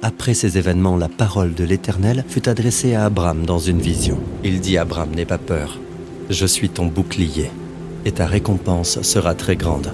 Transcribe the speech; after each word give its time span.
Après 0.00 0.32
ces 0.32 0.58
événements, 0.58 0.96
la 0.96 1.08
parole 1.08 1.54
de 1.54 1.64
l'Éternel 1.64 2.24
fut 2.28 2.48
adressée 2.48 2.94
à 2.94 3.06
Abraham 3.06 3.44
dans 3.44 3.58
une 3.58 3.80
vision. 3.80 4.20
Il 4.44 4.60
dit 4.60 4.78
Abraham, 4.78 5.10
n'aie 5.10 5.24
pas 5.24 5.38
peur, 5.38 5.80
je 6.30 6.46
suis 6.46 6.68
ton 6.68 6.86
bouclier, 6.86 7.50
et 8.04 8.12
ta 8.12 8.26
récompense 8.26 9.02
sera 9.02 9.34
très 9.34 9.56
grande. 9.56 9.92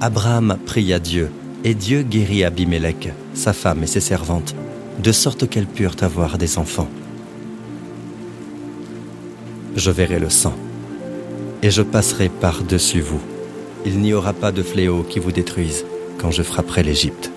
Abraham 0.00 0.58
pria 0.66 0.98
Dieu, 0.98 1.30
et 1.62 1.74
Dieu 1.74 2.02
guérit 2.02 2.42
Abimelech, 2.42 3.10
sa 3.34 3.52
femme 3.52 3.84
et 3.84 3.86
ses 3.86 4.00
servantes, 4.00 4.56
de 4.98 5.12
sorte 5.12 5.48
qu'elles 5.48 5.66
purent 5.66 5.96
avoir 6.00 6.38
des 6.38 6.58
enfants. 6.58 6.88
Je 9.76 9.90
verrai 9.92 10.18
le 10.18 10.30
sang, 10.30 10.54
et 11.62 11.70
je 11.70 11.82
passerai 11.82 12.28
par-dessus 12.28 13.00
vous. 13.00 13.20
Il 13.86 14.00
n'y 14.00 14.12
aura 14.12 14.32
pas 14.32 14.50
de 14.50 14.62
fléau 14.62 15.04
qui 15.04 15.20
vous 15.20 15.32
détruise 15.32 15.84
quand 16.18 16.32
je 16.32 16.42
frapperai 16.42 16.82
l'Égypte. 16.82 17.30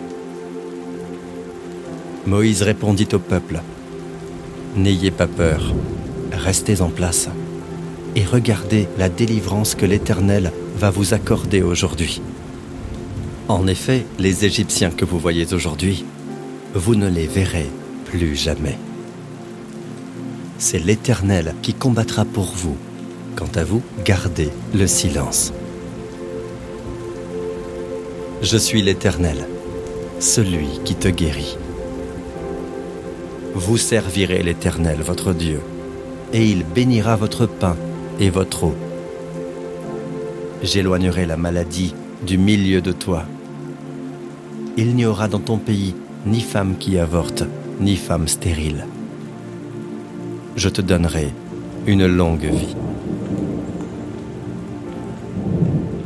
Moïse 2.28 2.62
répondit 2.62 3.08
au 3.14 3.20
peuple, 3.20 3.62
N'ayez 4.76 5.12
pas 5.12 5.28
peur, 5.28 5.74
restez 6.34 6.82
en 6.82 6.90
place 6.90 7.30
et 8.18 8.26
regardez 8.26 8.90
la 8.98 9.08
délivrance 9.08 9.76
que 9.76 9.86
l'Éternel 9.86 10.52
va 10.78 10.90
vous 10.90 11.14
accorder 11.14 11.62
aujourd'hui. 11.62 12.22
En 13.48 13.66
effet, 13.66 14.06
les 14.20 14.44
Égyptiens 14.44 14.92
que 14.92 15.06
vous 15.06 15.20
voyez 15.20 15.54
aujourd'hui, 15.54 16.04
vous 16.74 16.96
ne 16.96 17.08
les 17.08 17.28
verrez 17.28 17.68
plus 18.04 18.36
jamais. 18.36 18.78
C'est 20.58 20.84
l'Éternel 20.84 21.56
qui 21.62 21.74
combattra 21.74 22.26
pour 22.26 22.52
vous. 22.54 22.76
Quant 23.38 23.50
à 23.56 23.64
vous, 23.64 23.82
gardez 24.04 24.50
le 24.76 24.86
silence. 24.86 25.54
Je 28.42 28.58
suis 28.58 28.82
l'Éternel, 28.82 29.48
celui 30.20 30.68
qui 30.84 30.96
te 30.96 31.08
guérit. 31.08 31.58
Vous 33.60 33.78
servirez 33.78 34.44
l'Éternel, 34.44 35.00
votre 35.02 35.34
Dieu, 35.34 35.62
et 36.32 36.46
il 36.46 36.64
bénira 36.64 37.16
votre 37.16 37.48
pain 37.48 37.76
et 38.20 38.30
votre 38.30 38.66
eau. 38.66 38.76
J'éloignerai 40.62 41.26
la 41.26 41.38
maladie 41.38 41.96
du 42.24 42.38
milieu 42.38 42.82
de 42.82 42.92
toi. 42.92 43.24
Il 44.78 44.94
n'y 44.96 45.08
aura 45.08 45.28
dans 45.28 45.40
ton 45.40 45.58
pays 45.58 45.96
ni 46.28 46.42
femme 46.42 46.76
qui 46.78 47.00
avorte, 47.00 47.46
ni 47.80 47.96
femme 47.96 48.28
stérile. 48.28 48.86
Je 50.56 50.70
te 50.70 50.82
donnerai 50.82 51.34
une 51.88 52.06
longue 52.06 52.46
vie. 52.46 52.76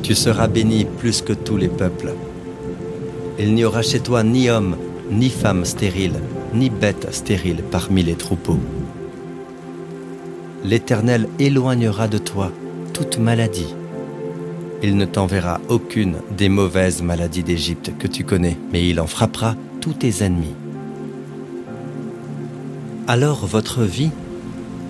Tu 0.04 0.16
seras 0.16 0.48
béni 0.48 0.86
plus 0.86 1.22
que 1.22 1.34
tous 1.34 1.58
les 1.58 1.68
peuples. 1.68 2.14
Il 3.38 3.54
n'y 3.54 3.66
aura 3.66 3.82
chez 3.82 4.00
toi 4.00 4.24
ni 4.24 4.50
homme, 4.50 4.78
ni 5.12 5.30
femme 5.30 5.66
stérile, 5.66 6.22
ni 6.54 6.70
bête 6.70 7.08
stérile 7.12 7.64
parmi 7.70 8.04
les 8.04 8.16
troupeaux. 8.16 8.60
L'Éternel 10.64 11.28
éloignera 11.40 12.08
de 12.08 12.18
toi 12.18 12.52
toute 12.94 13.18
maladie. 13.18 13.74
Il 14.84 14.98
ne 14.98 15.06
t'enverra 15.06 15.60
aucune 15.70 16.18
des 16.38 16.50
mauvaises 16.50 17.02
maladies 17.02 17.44
d'Égypte 17.44 17.92
que 17.98 18.08
tu 18.08 18.24
connais, 18.24 18.58
mais 18.72 18.88
il 18.88 19.00
en 19.00 19.08
frappera 19.08 19.56
tous 19.80 19.94
tes 19.94 20.24
ennemis. 20.24 20.56
Alors 23.08 23.46
votre 23.46 23.84
vie 23.84 24.12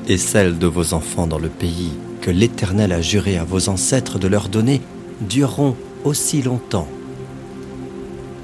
et 0.08 0.17
celle 0.17 0.58
de 0.58 0.67
vos 0.67 0.94
enfants 0.94 1.28
dans 1.28 1.39
le 1.39 1.50
pays 1.50 1.92
que 2.22 2.32
l'Éternel 2.32 2.92
a 2.92 3.02
juré 3.02 3.38
à 3.38 3.44
vos 3.44 3.70
ancêtres 3.70 4.20
de 4.20 4.28
leur 4.28 4.50
donner 4.50 4.82
dureront 5.22 5.76
aussi 6.04 6.42
longtemps 6.42 6.88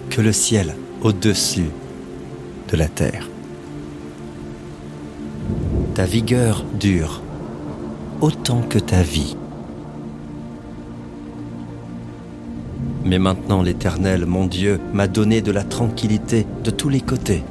que 0.10 0.22
le 0.22 0.32
ciel 0.32 0.76
au-dessus 1.02 1.70
de 2.70 2.78
la 2.78 2.88
terre. 2.88 3.28
Ta 5.96 6.06
vigueur 6.06 6.64
dure 6.80 7.22
autant 8.22 8.62
que 8.62 8.80
ta 8.80 9.02
vie. 9.02 9.36
Mais 13.06 13.20
maintenant 13.20 13.62
l'Éternel, 13.62 14.26
mon 14.26 14.46
Dieu, 14.46 14.80
m'a 14.94 15.08
donné 15.08 15.42
de 15.42 15.52
la 15.52 15.64
tranquillité 15.64 16.46
de 16.64 16.72
tous 16.72 16.90
les 16.90 17.02
côtés. 17.02 17.44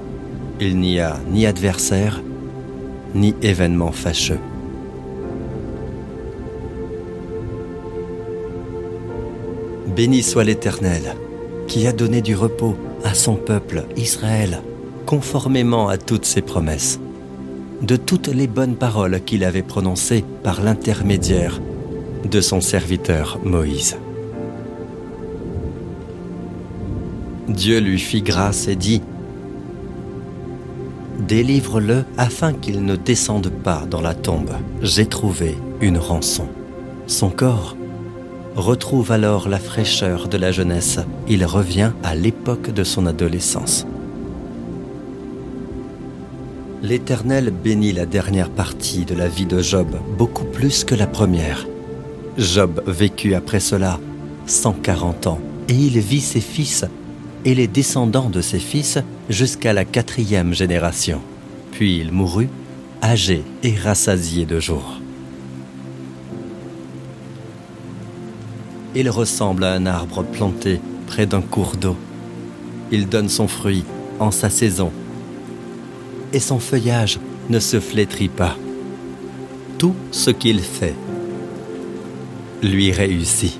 Il 0.61 0.79
n'y 0.79 1.01
a 1.01 1.17
ni 1.31 1.47
adversaire, 1.47 2.23
ni 3.15 3.35
événement 3.43 3.93
fâcheux. 3.93 4.39
Béni 9.97 10.23
soit 10.23 10.45
l'Éternel, 10.45 11.15
qui 11.69 11.87
a 11.87 11.93
donné 11.93 12.21
du 12.21 12.37
repos 12.37 12.77
à 13.03 13.15
son 13.15 13.37
peuple 13.37 13.87
Israël, 13.97 14.61
conformément 15.07 15.89
à 15.89 15.97
toutes 15.97 16.27
ses 16.27 16.43
promesses, 16.43 17.01
de 17.81 17.97
toutes 17.97 18.29
les 18.29 18.49
bonnes 18.49 18.77
paroles 18.77 19.21
qu'il 19.25 19.45
avait 19.45 19.63
prononcées 19.63 20.25
par 20.43 20.63
l'intermédiaire 20.63 21.61
de 22.25 22.41
son 22.41 22.61
serviteur 22.61 23.39
Moïse. 23.45 23.97
Dieu 27.49 27.79
lui 27.79 27.99
fit 27.99 28.23
grâce 28.23 28.67
et 28.67 28.77
dit, 28.77 29.01
Délivre-le 31.21 32.05
afin 32.19 32.53
qu'il 32.53 32.85
ne 32.85 32.95
descende 32.95 33.49
pas 33.49 33.85
dans 33.89 34.01
la 34.01 34.15
tombe. 34.15 34.53
J'ai 34.83 35.07
trouvé 35.07 35.57
une 35.81 35.99
rançon. 35.99 36.47
Son 37.07 37.31
corps 37.31 37.77
retrouve 38.55 39.13
alors 39.13 39.49
la 39.49 39.59
fraîcheur 39.59 40.29
de 40.29 40.37
la 40.37 40.53
jeunesse. 40.53 40.99
Il 41.29 41.45
revient 41.45 41.93
à 42.03 42.15
l'époque 42.15 42.71
de 42.71 42.85
son 42.85 43.07
adolescence. 43.07 43.87
L'Éternel 46.89 47.51
bénit 47.51 47.91
la 47.91 48.07
dernière 48.07 48.49
partie 48.49 49.05
de 49.05 49.15
la 49.17 49.27
vie 49.27 49.45
de 49.45 49.61
Job 49.61 49.89
beaucoup 50.17 50.45
plus 50.45 50.85
que 50.85 50.95
la 50.95 51.09
première. 51.09 51.67
Job 52.39 52.81
vécut 52.87 53.35
après 53.35 53.59
cela 53.59 53.99
140 54.47 55.27
ans 55.27 55.41
et 55.69 55.75
il 55.75 55.99
vit 55.99 56.21
ses 56.21 56.41
fils 56.41 56.85
et 57.45 57.57
les 57.57 57.67
descendants 57.67 58.31
de 58.31 58.41
ses 58.41 58.61
fils 58.61 58.99
jusqu'à 59.29 59.73
la 59.73 59.85
quatrième 59.85 60.55
génération. 60.55 61.21
Puis 61.73 61.99
il 61.99 62.13
mourut, 62.13 62.51
âgé 63.03 63.43
et 63.65 63.75
rassasié 63.75 64.47
de 64.47 64.61
jours. 64.61 65.01
Il 68.95 69.11
ressemble 69.11 69.65
à 69.65 69.73
un 69.73 69.87
arbre 69.87 70.23
planté 70.23 70.81
près 71.09 71.27
d'un 71.27 71.43
cours 71.43 71.75
d'eau. 71.75 71.97
Il 72.93 73.09
donne 73.09 73.29
son 73.29 73.49
fruit 73.49 73.83
en 74.21 74.31
sa 74.31 74.51
saison 74.51 74.93
et 76.37 76.41
son 76.41 76.59
feuillage 76.59 77.19
ne 77.49 77.59
se 77.59 77.81
flétrit 77.81 78.29
pas. 78.29 78.57
Tout 79.79 79.95
ce 80.11 80.31
qu'il 80.31 80.61
fait 80.61 80.95
lui 82.63 82.93
réussit. 82.93 83.59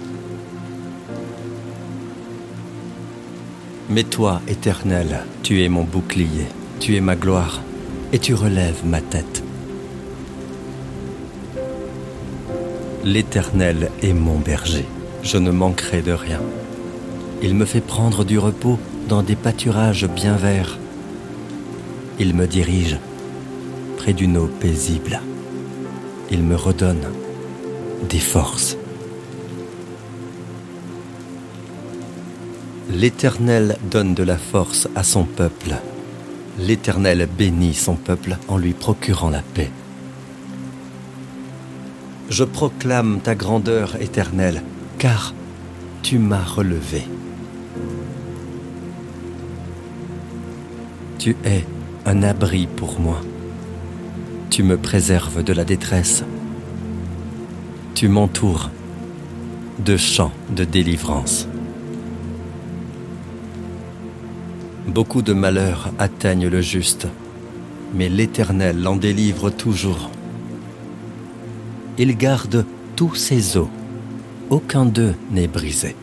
Mais 3.89 4.05
toi, 4.05 4.43
Éternel, 4.47 5.25
tu 5.43 5.63
es 5.63 5.71
mon 5.71 5.85
bouclier, 5.85 6.49
tu 6.79 6.97
es 6.97 7.01
ma 7.01 7.17
gloire, 7.17 7.63
et 8.13 8.19
tu 8.19 8.35
relèves 8.35 8.85
ma 8.85 9.01
tête. 9.01 9.43
L'Éternel 13.05 13.91
est 14.03 14.13
mon 14.13 14.39
berger, 14.39 14.85
je 15.23 15.39
ne 15.39 15.51
manquerai 15.51 16.03
de 16.03 16.13
rien. 16.13 16.43
Il 17.43 17.55
me 17.55 17.65
fait 17.65 17.81
prendre 17.81 18.23
du 18.23 18.39
repos 18.39 18.79
dans 19.09 19.23
des 19.23 19.37
pâturages 19.37 20.07
bien 20.07 20.37
verts. 20.37 20.79
Il 22.19 22.35
me 22.35 22.47
dirige 22.47 22.99
près 23.99 24.15
d'une 24.15 24.39
eau 24.39 24.47
paisible. 24.47 25.21
Il 26.31 26.43
me 26.43 26.57
redonne 26.57 27.05
des 28.09 28.19
forces. 28.19 28.79
L'Éternel 32.91 33.77
donne 33.91 34.15
de 34.15 34.23
la 34.23 34.39
force 34.39 34.89
à 34.95 35.03
son 35.03 35.25
peuple. 35.25 35.75
L'Éternel 36.59 37.29
bénit 37.37 37.75
son 37.75 37.97
peuple 37.97 38.39
en 38.49 38.57
lui 38.57 38.73
procurant 38.73 39.29
la 39.29 39.43
paix. 39.43 39.71
Je 42.31 42.45
proclame 42.45 43.21
ta 43.21 43.35
grandeur 43.35 44.01
éternelle, 44.01 44.63
car 44.99 45.35
tu 46.03 46.19
m'as 46.19 46.45
relevé. 46.45 47.03
Tu 51.19 51.37
es 51.45 51.65
un 52.07 52.23
abri 52.23 52.67
pour 52.67 53.01
moi. 53.01 53.21
Tu 54.49 54.63
me 54.63 54.77
préserves 54.77 55.43
de 55.43 55.53
la 55.53 55.65
détresse. 55.65 56.25
Tu 57.95 58.09
m'entoures 58.09 58.71
de 59.85 59.97
chants 59.97 60.33
de 60.49 60.65
délivrance. 60.65 61.49
Beaucoup 64.87 65.21
de 65.21 65.33
malheurs 65.33 65.91
atteignent 65.99 66.49
le 66.49 66.63
juste, 66.63 67.09
mais 67.95 68.09
l'Éternel 68.09 68.81
l'en 68.81 68.97
délivre 68.97 69.51
toujours. 69.51 70.11
Il 71.99 72.17
garde 72.17 72.65
tous 72.95 73.15
ses 73.15 73.57
os, 73.57 73.69
aucun 74.49 74.87
d'eux 74.87 75.15
n'est 75.31 75.49
brisé. 75.49 75.97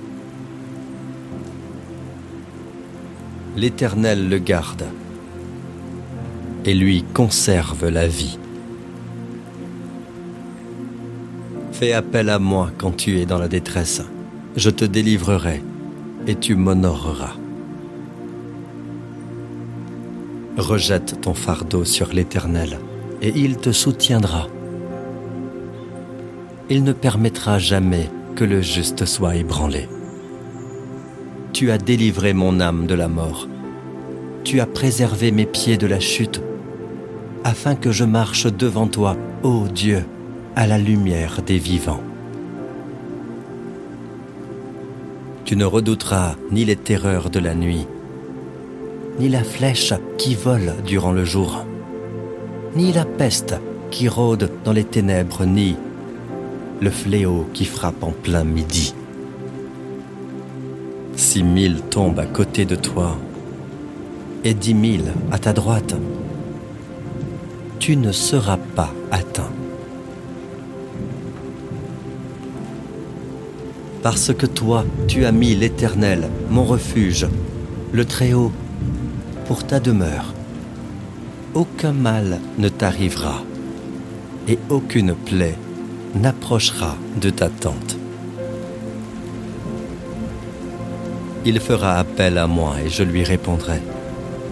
l'Éternel 3.55 4.29
le 4.29 4.39
garde 4.39 4.85
et 6.65 6.73
lui 6.73 7.03
conserve 7.13 7.89
la 7.89 8.07
vie. 8.07 8.37
Fais 11.71 11.93
appel 11.93 12.29
à 12.29 12.39
moi 12.39 12.71
quand 12.77 12.95
tu 12.95 13.19
es 13.19 13.25
dans 13.25 13.39
la 13.39 13.47
détresse, 13.47 14.01
je 14.55 14.69
te 14.69 14.85
délivrerai 14.85 15.61
et 16.27 16.35
tu 16.35 16.55
m'honoreras. 16.55 17.35
Rejette 20.57 21.19
ton 21.21 21.33
fardeau 21.33 21.83
sur 21.83 22.13
l'Éternel, 22.13 22.77
et 23.21 23.33
il 23.35 23.57
te 23.57 23.71
soutiendra. 23.71 24.47
Il 26.69 26.83
ne 26.83 26.93
permettra 26.93 27.57
jamais 27.57 28.09
que 28.35 28.43
le 28.43 28.61
juste 28.61 29.05
soit 29.05 29.35
ébranlé. 29.35 29.89
Tu 31.53 31.71
as 31.71 31.79
délivré 31.79 32.33
mon 32.33 32.59
âme 32.59 32.85
de 32.85 32.93
la 32.93 33.07
mort. 33.07 33.47
Tu 34.43 34.59
as 34.59 34.65
préservé 34.67 35.31
mes 35.31 35.45
pieds 35.45 35.77
de 35.77 35.87
la 35.87 35.99
chute, 35.99 36.41
afin 37.43 37.75
que 37.75 37.91
je 37.91 38.03
marche 38.03 38.47
devant 38.47 38.87
toi, 38.87 39.17
ô 39.43 39.67
Dieu, 39.67 40.05
à 40.55 40.67
la 40.67 40.77
lumière 40.77 41.41
des 41.45 41.57
vivants. 41.57 42.01
Tu 45.45 45.55
ne 45.55 45.65
redouteras 45.65 46.35
ni 46.51 46.63
les 46.63 46.75
terreurs 46.75 47.29
de 47.29 47.39
la 47.39 47.53
nuit, 47.53 47.85
ni 49.19 49.29
la 49.29 49.43
flèche 49.43 49.93
qui 50.17 50.35
vole 50.35 50.73
durant 50.85 51.11
le 51.11 51.25
jour, 51.25 51.65
ni 52.75 52.93
la 52.93 53.05
peste 53.05 53.55
qui 53.91 54.07
rôde 54.07 54.49
dans 54.63 54.71
les 54.71 54.85
ténèbres, 54.85 55.45
ni 55.45 55.75
le 56.81 56.89
fléau 56.89 57.47
qui 57.53 57.65
frappe 57.65 58.03
en 58.03 58.11
plein 58.11 58.43
midi. 58.43 58.95
Si 61.15 61.43
mille 61.43 61.81
tombent 61.81 62.19
à 62.19 62.25
côté 62.25 62.65
de 62.65 62.75
toi 62.75 63.17
et 64.43 64.53
dix 64.53 64.73
mille 64.73 65.13
à 65.31 65.37
ta 65.37 65.53
droite, 65.53 65.95
tu 67.85 67.97
ne 67.97 68.13
seras 68.13 68.55
pas 68.77 68.93
atteint. 69.11 69.51
Parce 74.01 74.33
que 74.33 74.45
toi, 74.45 74.85
tu 75.09 75.25
as 75.25 75.33
mis 75.33 75.53
l'Éternel, 75.53 76.29
mon 76.49 76.63
refuge, 76.63 77.27
le 77.91 78.05
Très-Haut, 78.05 78.53
pour 79.47 79.67
ta 79.67 79.81
demeure. 79.81 80.33
Aucun 81.55 81.91
mal 81.91 82.39
ne 82.57 82.69
t'arrivera 82.69 83.43
et 84.47 84.57
aucune 84.69 85.13
plaie 85.13 85.57
n'approchera 86.15 86.95
de 87.19 87.31
ta 87.31 87.49
tente. 87.49 87.97
Il 91.43 91.59
fera 91.59 91.97
appel 91.97 92.37
à 92.37 92.47
moi 92.47 92.75
et 92.85 92.89
je 92.89 93.03
lui 93.03 93.25
répondrai. 93.25 93.81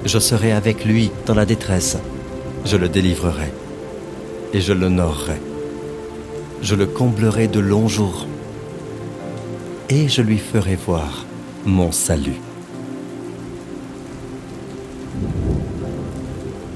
Je 0.04 0.20
serai 0.20 0.52
avec 0.52 0.84
lui 0.84 1.12
dans 1.26 1.36
la 1.36 1.46
détresse. 1.46 1.98
Je 2.64 2.78
le 2.78 2.90
délivrerai 2.90 3.52
et 4.54 4.62
je 4.62 4.74
l'honorerai. 4.74 5.42
Je 6.62 6.76
le 6.76 6.86
comblerai 6.86 7.48
de 7.48 7.60
longs 7.60 7.88
jours 7.88 8.28
et 9.90 10.08
je 10.08 10.22
lui 10.22 10.38
ferai 10.38 10.76
voir 10.76 11.26
mon 11.66 11.92
salut. 11.92 12.40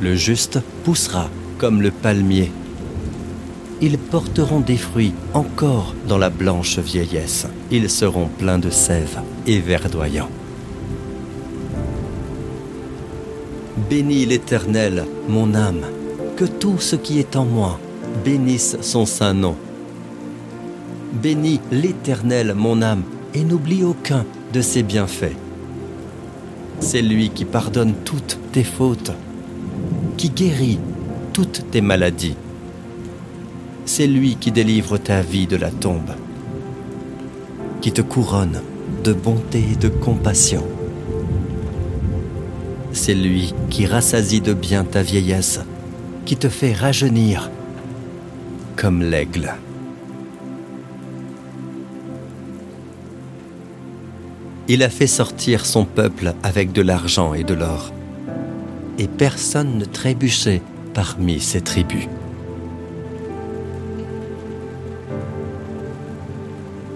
Le 0.01 0.15
juste 0.15 0.59
poussera 0.83 1.29
comme 1.57 1.81
le 1.81 1.91
palmier. 1.91 2.51
Ils 3.81 3.97
porteront 3.97 4.59
des 4.59 4.77
fruits 4.77 5.13
encore 5.33 5.93
dans 6.07 6.17
la 6.17 6.29
blanche 6.29 6.79
vieillesse. 6.79 7.47
Ils 7.71 7.89
seront 7.89 8.27
pleins 8.27 8.59
de 8.59 8.69
sève 8.69 9.19
et 9.47 9.59
verdoyants. 9.59 10.29
Bénis 13.77 14.25
l'Éternel, 14.25 15.05
mon 15.27 15.53
âme, 15.53 15.81
que 16.37 16.45
tout 16.45 16.79
ce 16.79 16.95
qui 16.95 17.19
est 17.19 17.35
en 17.35 17.43
moi 17.43 17.77
bénisse 18.23 18.77
son 18.81 19.05
saint 19.05 19.33
nom. 19.33 19.55
Bénis 21.21 21.59
l'Éternel, 21.71 22.53
mon 22.55 22.81
âme, 22.81 23.03
et 23.33 23.43
n'oublie 23.43 23.83
aucun 23.83 24.25
de 24.53 24.61
ses 24.61 24.81
bienfaits. 24.81 25.35
C'est 26.79 27.01
lui 27.01 27.29
qui 27.29 27.43
pardonne 27.43 27.93
toutes 28.05 28.39
tes 28.53 28.63
fautes 28.63 29.11
qui 30.17 30.29
guérit 30.29 30.79
toutes 31.33 31.69
tes 31.69 31.81
maladies. 31.81 32.37
C'est 33.85 34.07
lui 34.07 34.37
qui 34.37 34.51
délivre 34.51 34.97
ta 34.97 35.21
vie 35.21 35.47
de 35.47 35.57
la 35.57 35.69
tombe, 35.69 36.15
qui 37.81 37.91
te 37.91 38.01
couronne 38.01 38.61
de 39.03 39.11
bonté 39.11 39.63
et 39.73 39.75
de 39.75 39.89
compassion. 39.89 40.63
C'est 43.05 43.13
lui 43.13 43.53
qui 43.69 43.85
rassasie 43.85 44.41
de 44.41 44.51
bien 44.51 44.83
ta 44.83 45.03
vieillesse, 45.03 45.59
qui 46.25 46.37
te 46.37 46.49
fait 46.49 46.73
rajeunir 46.73 47.51
comme 48.75 49.03
l'aigle. 49.03 49.53
Il 54.67 54.81
a 54.81 54.89
fait 54.89 55.05
sortir 55.05 55.67
son 55.67 55.85
peuple 55.85 56.33
avec 56.41 56.71
de 56.71 56.81
l'argent 56.81 57.35
et 57.35 57.43
de 57.43 57.53
l'or 57.53 57.93
et 58.97 59.07
personne 59.07 59.77
ne 59.77 59.85
trébuchait 59.85 60.63
parmi 60.95 61.39
ces 61.39 61.61
tribus. 61.61 62.07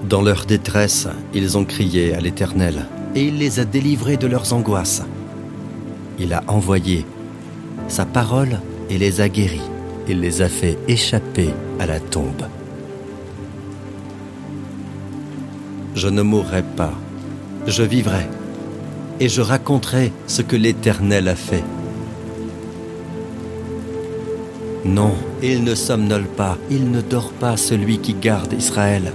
Dans 0.09 0.23
leur 0.23 0.45
détresse, 0.47 1.07
ils 1.35 1.55
ont 1.55 1.65
crié 1.65 2.15
à 2.15 2.19
l'Éternel, 2.19 2.87
et 3.13 3.25
il 3.25 3.37
les 3.37 3.59
a 3.59 3.65
délivrés 3.65 4.17
de 4.17 4.25
leurs 4.25 4.53
angoisses. 4.53 5.03
Il 6.19 6.33
a 6.33 6.43
envoyé 6.47 7.05
sa 7.87 8.05
parole 8.05 8.59
et 8.89 8.97
les 8.97 9.21
a 9.21 9.29
guéris. 9.29 9.61
Il 10.07 10.19
les 10.19 10.41
a 10.41 10.49
fait 10.49 10.77
échapper 10.87 11.49
à 11.79 11.85
la 11.85 11.99
tombe. 11.99 12.45
Je 15.95 16.07
ne 16.07 16.21
mourrai 16.21 16.63
pas, 16.63 16.93
je 17.67 17.83
vivrai, 17.83 18.27
et 19.19 19.29
je 19.29 19.41
raconterai 19.41 20.11
ce 20.27 20.41
que 20.41 20.55
l'Éternel 20.55 21.27
a 21.27 21.35
fait. 21.35 21.63
Non, 24.85 25.13
il 25.43 25.63
ne 25.63 25.75
somnole 25.75 26.25
pas, 26.25 26.57
il 26.71 26.89
ne 26.89 27.01
dort 27.01 27.31
pas 27.31 27.57
celui 27.57 27.99
qui 27.99 28.13
garde 28.13 28.53
Israël. 28.53 29.13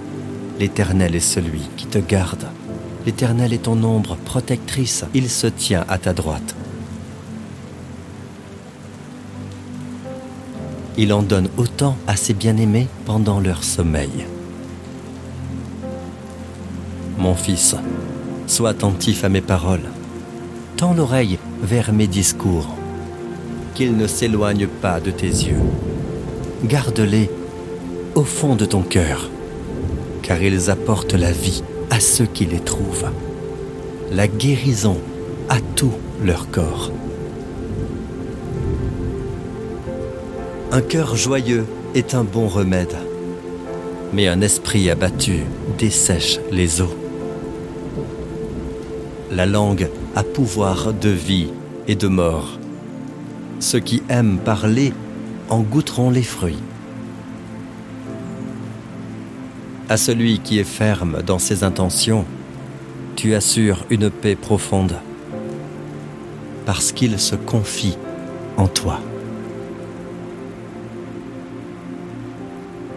L'Éternel 0.61 1.15
est 1.17 1.21
celui 1.21 1.63
qui 1.77 1.87
te 1.87 1.99
garde. 1.99 2.47
L'Éternel 3.07 3.53
est 3.53 3.65
ton 3.65 3.83
ombre 3.83 4.17
protectrice, 4.25 5.05
il 5.15 5.29
se 5.29 5.47
tient 5.47 5.85
à 5.89 5.99
ta 5.99 6.13
droite. 6.13 6.55
Il 10.97 11.13
en 11.13 11.23
donne 11.23 11.49
autant 11.57 11.97
à 12.07 12.17
ses 12.17 12.35
bien-aimés 12.35 12.87
pendant 13.05 13.41
leur 13.41 13.65
sommeil. 13.65 14.27
Mon 17.19 17.35
fils, 17.35 17.75
sois 18.47 18.71
attentif 18.71 19.25
à 19.25 19.29
mes 19.29 19.41
paroles. 19.41 19.91
Tends 20.77 20.95
l'oreille 20.95 21.39
vers 21.63 21.93
mes 21.93 22.07
discours 22.07 22.69
qu'ils 23.75 23.97
ne 23.97 24.07
s'éloignent 24.07 24.69
pas 24.69 25.01
de 25.01 25.11
tes 25.11 25.27
yeux. 25.27 25.61
Garde-les 26.65 27.29
au 28.15 28.23
fond 28.23 28.55
de 28.55 28.65
ton 28.65 28.83
cœur, 28.83 29.29
car 30.23 30.41
ils 30.41 30.71
apportent 30.71 31.15
la 31.15 31.33
vie 31.33 31.63
à 31.91 31.99
ceux 31.99 32.27
qui 32.27 32.47
les 32.47 32.61
trouvent, 32.61 33.11
la 34.13 34.29
guérison 34.29 34.99
à 35.49 35.57
tout 35.75 35.93
leur 36.25 36.51
corps. 36.51 36.93
Un 40.75 40.81
cœur 40.81 41.15
joyeux 41.15 41.67
est 41.95 42.17
un 42.17 42.25
bon 42.25 42.49
remède, 42.49 42.97
mais 44.13 44.27
un 44.27 44.41
esprit 44.41 44.91
abattu 44.91 45.45
dessèche 45.79 46.41
les 46.51 46.81
eaux. 46.81 46.97
La 49.31 49.47
langue 49.47 49.89
a 50.17 50.25
pouvoir 50.25 50.93
de 50.93 51.11
vie 51.11 51.53
et 51.87 51.95
de 51.95 52.09
mort 52.09 52.59
ceux 53.61 53.79
qui 53.79 54.03
aiment 54.09 54.39
parler 54.39 54.93
en 55.49 55.61
goûteront 55.61 56.11
les 56.11 56.25
fruits. 56.25 56.59
À 59.89 59.97
celui 59.97 60.41
qui 60.41 60.59
est 60.59 60.65
ferme 60.65 61.23
dans 61.23 61.39
ses 61.39 61.63
intentions, 61.63 62.25
tu 63.15 63.37
assures 63.37 63.87
une 63.91 64.11
paix 64.11 64.35
profonde, 64.35 64.97
parce 66.67 66.91
qu'il 66.91 67.21
se 67.21 67.37
confie 67.37 67.97
en 68.57 68.67
toi. 68.67 68.99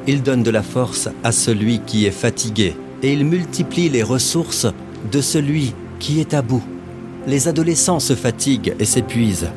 Il 0.07 0.23
donne 0.23 0.43
de 0.43 0.51
la 0.51 0.63
force 0.63 1.09
à 1.23 1.31
celui 1.31 1.79
qui 1.79 2.05
est 2.05 2.11
fatigué, 2.11 2.75
et 3.03 3.13
il 3.13 3.25
multiplie 3.25 3.89
les 3.89 4.03
ressources 4.03 4.67
de 5.11 5.21
celui 5.21 5.73
qui 5.99 6.19
est 6.19 6.33
à 6.33 6.41
bout. 6.41 6.63
Les 7.27 7.47
adolescents 7.47 7.99
se 7.99 8.15
fatiguent 8.15 8.73
et 8.79 8.85
s'épuisent, 8.85 9.49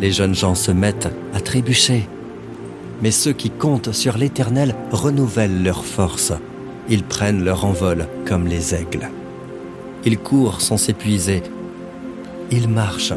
les 0.00 0.10
jeunes 0.10 0.34
gens 0.34 0.56
se 0.56 0.72
mettent 0.72 1.08
à 1.32 1.40
trébucher. 1.40 2.08
Mais 3.02 3.12
ceux 3.12 3.32
qui 3.32 3.50
comptent 3.50 3.92
sur 3.92 4.18
l'Éternel 4.18 4.74
renouvellent 4.90 5.62
leurs 5.62 5.84
forces. 5.84 6.32
Ils 6.88 7.04
prennent 7.04 7.44
leur 7.44 7.64
envol 7.64 8.06
comme 8.26 8.46
les 8.46 8.74
aigles. 8.74 9.08
Ils 10.04 10.18
courent 10.18 10.60
sans 10.60 10.76
s'épuiser 10.76 11.42
il 12.52 12.68
marche 12.68 13.14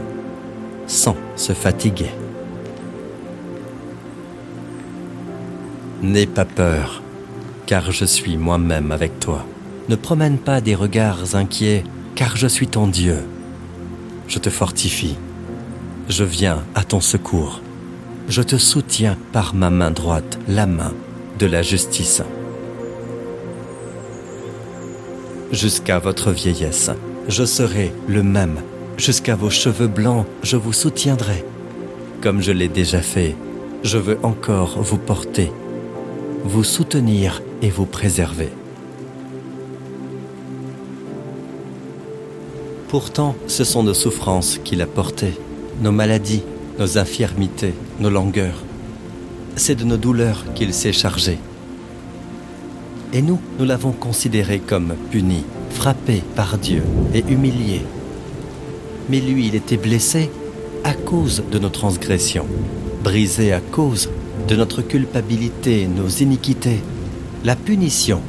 sans 0.88 1.18
se 1.36 1.54
fatiguer. 1.54 2.12
N'aie 6.06 6.28
pas 6.28 6.46
peur, 6.46 7.02
car 7.66 7.92
je 7.92 8.06
suis 8.06 8.38
moi-même 8.38 8.92
avec 8.92 9.20
toi. 9.20 9.44
Ne 9.90 9.96
promène 9.96 10.38
pas 10.38 10.62
des 10.62 10.76
regards 10.76 11.36
inquiets, 11.36 11.84
car 12.14 12.38
je 12.38 12.46
suis 12.46 12.68
ton 12.68 12.86
Dieu. 12.86 13.18
Je 14.28 14.38
te 14.38 14.52
fortifie. 14.52 15.18
Je 16.08 16.24
viens 16.24 16.64
à 16.76 16.84
ton 16.84 17.00
secours. 17.00 17.60
Je 18.30 18.44
te 18.44 18.56
soutiens 18.56 19.18
par 19.32 19.56
ma 19.56 19.72
main 19.72 19.90
droite, 19.90 20.38
la 20.48 20.68
main 20.68 20.94
de 21.40 21.48
la 21.48 21.64
justice. 21.64 22.22
Jusqu'à 25.52 25.98
votre 25.98 26.32
vieillesse, 26.32 26.92
je 27.30 27.46
serai 27.46 27.92
le 28.08 28.22
même. 28.22 28.58
Jusqu'à 28.98 29.36
vos 29.36 29.50
cheveux 29.50 29.88
blancs, 29.88 30.28
je 30.44 30.56
vous 30.56 30.74
soutiendrai. 30.74 31.44
Comme 32.22 32.44
je 32.44 32.52
l'ai 32.52 32.68
déjà 32.70 33.02
fait, 33.02 33.36
je 33.82 33.98
veux 33.98 34.20
encore 34.22 34.78
vous 34.84 35.00
porter, 35.00 35.52
vous 36.46 36.64
soutenir 36.64 37.42
et 37.64 37.72
vous 37.72 37.88
préserver. 37.88 38.50
Pourtant, 42.88 43.36
ce 43.48 43.64
sont 43.64 43.82
nos 43.82 43.96
souffrances 43.96 44.60
qu'il 44.64 44.84
a 44.84 44.86
portées, 44.86 45.34
nos 45.82 45.92
maladies, 45.92 46.44
nos 46.78 47.00
infirmités, 47.00 47.74
nos 48.00 48.12
langueurs. 48.12 48.64
C'est 49.56 49.74
de 49.74 49.86
nos 49.86 49.98
douleurs 49.98 50.46
qu'il 50.54 50.72
s'est 50.74 50.94
chargé. 50.94 51.40
Et 53.12 53.24
nous, 53.24 53.40
nous 53.58 53.66
l'avons 53.66 53.92
considéré 53.92 54.60
comme 54.60 54.94
puni, 55.10 55.44
frappé 55.72 56.22
par 56.36 56.60
Dieu 56.60 56.84
et 57.16 57.24
humilié. 57.28 57.82
Mais 59.10 59.20
lui, 59.20 59.48
il 59.48 59.56
était 59.56 59.78
blessé 59.78 60.30
à 60.84 60.94
cause 60.94 61.44
de 61.52 61.58
nos 61.58 61.70
transgressions, 61.70 62.46
brisé 63.04 63.52
à 63.52 63.62
cause 63.62 64.12
de 64.48 64.56
notre 64.56 64.82
culpabilité, 64.82 65.88
nos 65.88 66.08
iniquités. 66.08 66.82
La 67.44 67.56
punition 67.56 68.22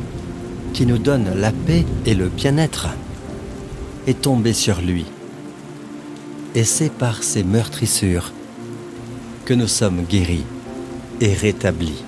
qui 0.73 0.87
nous 0.87 0.99
donne 0.99 1.29
la 1.37 1.53
paix 1.53 1.85
et 2.07 2.15
le 2.15 2.29
bien-être 2.29 2.89
est 4.07 4.23
tombée 4.23 4.53
sur 4.53 4.81
lui. 4.81 5.05
Et 6.55 6.65
c'est 6.65 6.93
par 6.93 7.23
ces 7.23 7.45
meurtrissures 7.45 8.33
que 9.45 9.55
nous 9.55 9.69
sommes 9.69 10.05
guéris 10.05 10.45
et 11.21 11.35
rétablis. 11.35 12.03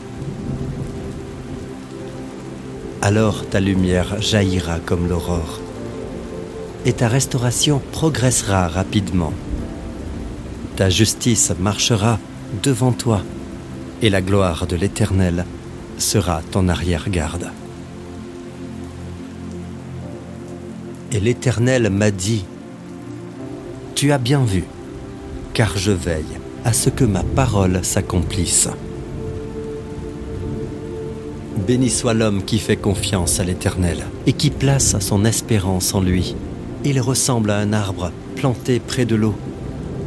Alors 3.02 3.46
ta 3.46 3.60
lumière 3.60 4.20
jaillira 4.20 4.78
comme 4.80 5.08
l'aurore 5.08 5.60
et 6.84 6.92
ta 6.92 7.08
restauration 7.08 7.80
progressera 7.92 8.68
rapidement. 8.68 9.32
Ta 10.76 10.88
justice 10.88 11.52
marchera 11.58 12.18
devant 12.62 12.92
toi 12.92 13.22
et 14.02 14.10
la 14.10 14.22
gloire 14.22 14.66
de 14.66 14.76
l'Éternel 14.76 15.44
sera 15.98 16.42
ton 16.50 16.68
arrière-garde. 16.68 17.50
Et 21.12 21.20
l'Éternel 21.20 21.90
m'a 21.90 22.10
dit, 22.10 22.44
Tu 23.94 24.12
as 24.12 24.18
bien 24.18 24.44
vu, 24.44 24.64
car 25.54 25.76
je 25.76 25.92
veille 25.92 26.38
à 26.64 26.72
ce 26.72 26.90
que 26.90 27.04
ma 27.04 27.22
parole 27.22 27.80
s'accomplisse. 27.82 28.68
Béni 31.66 31.90
soit 31.90 32.14
l'homme 32.14 32.44
qui 32.44 32.58
fait 32.58 32.76
confiance 32.76 33.40
à 33.40 33.44
l'Éternel 33.44 34.06
et 34.26 34.32
qui 34.32 34.50
place 34.50 34.98
son 35.00 35.24
espérance 35.24 35.94
en 35.94 36.00
lui. 36.00 36.34
Il 36.84 37.00
ressemble 37.00 37.50
à 37.50 37.58
un 37.58 37.72
arbre 37.72 38.12
planté 38.36 38.80
près 38.80 39.04
de 39.04 39.16
l'eau 39.16 39.34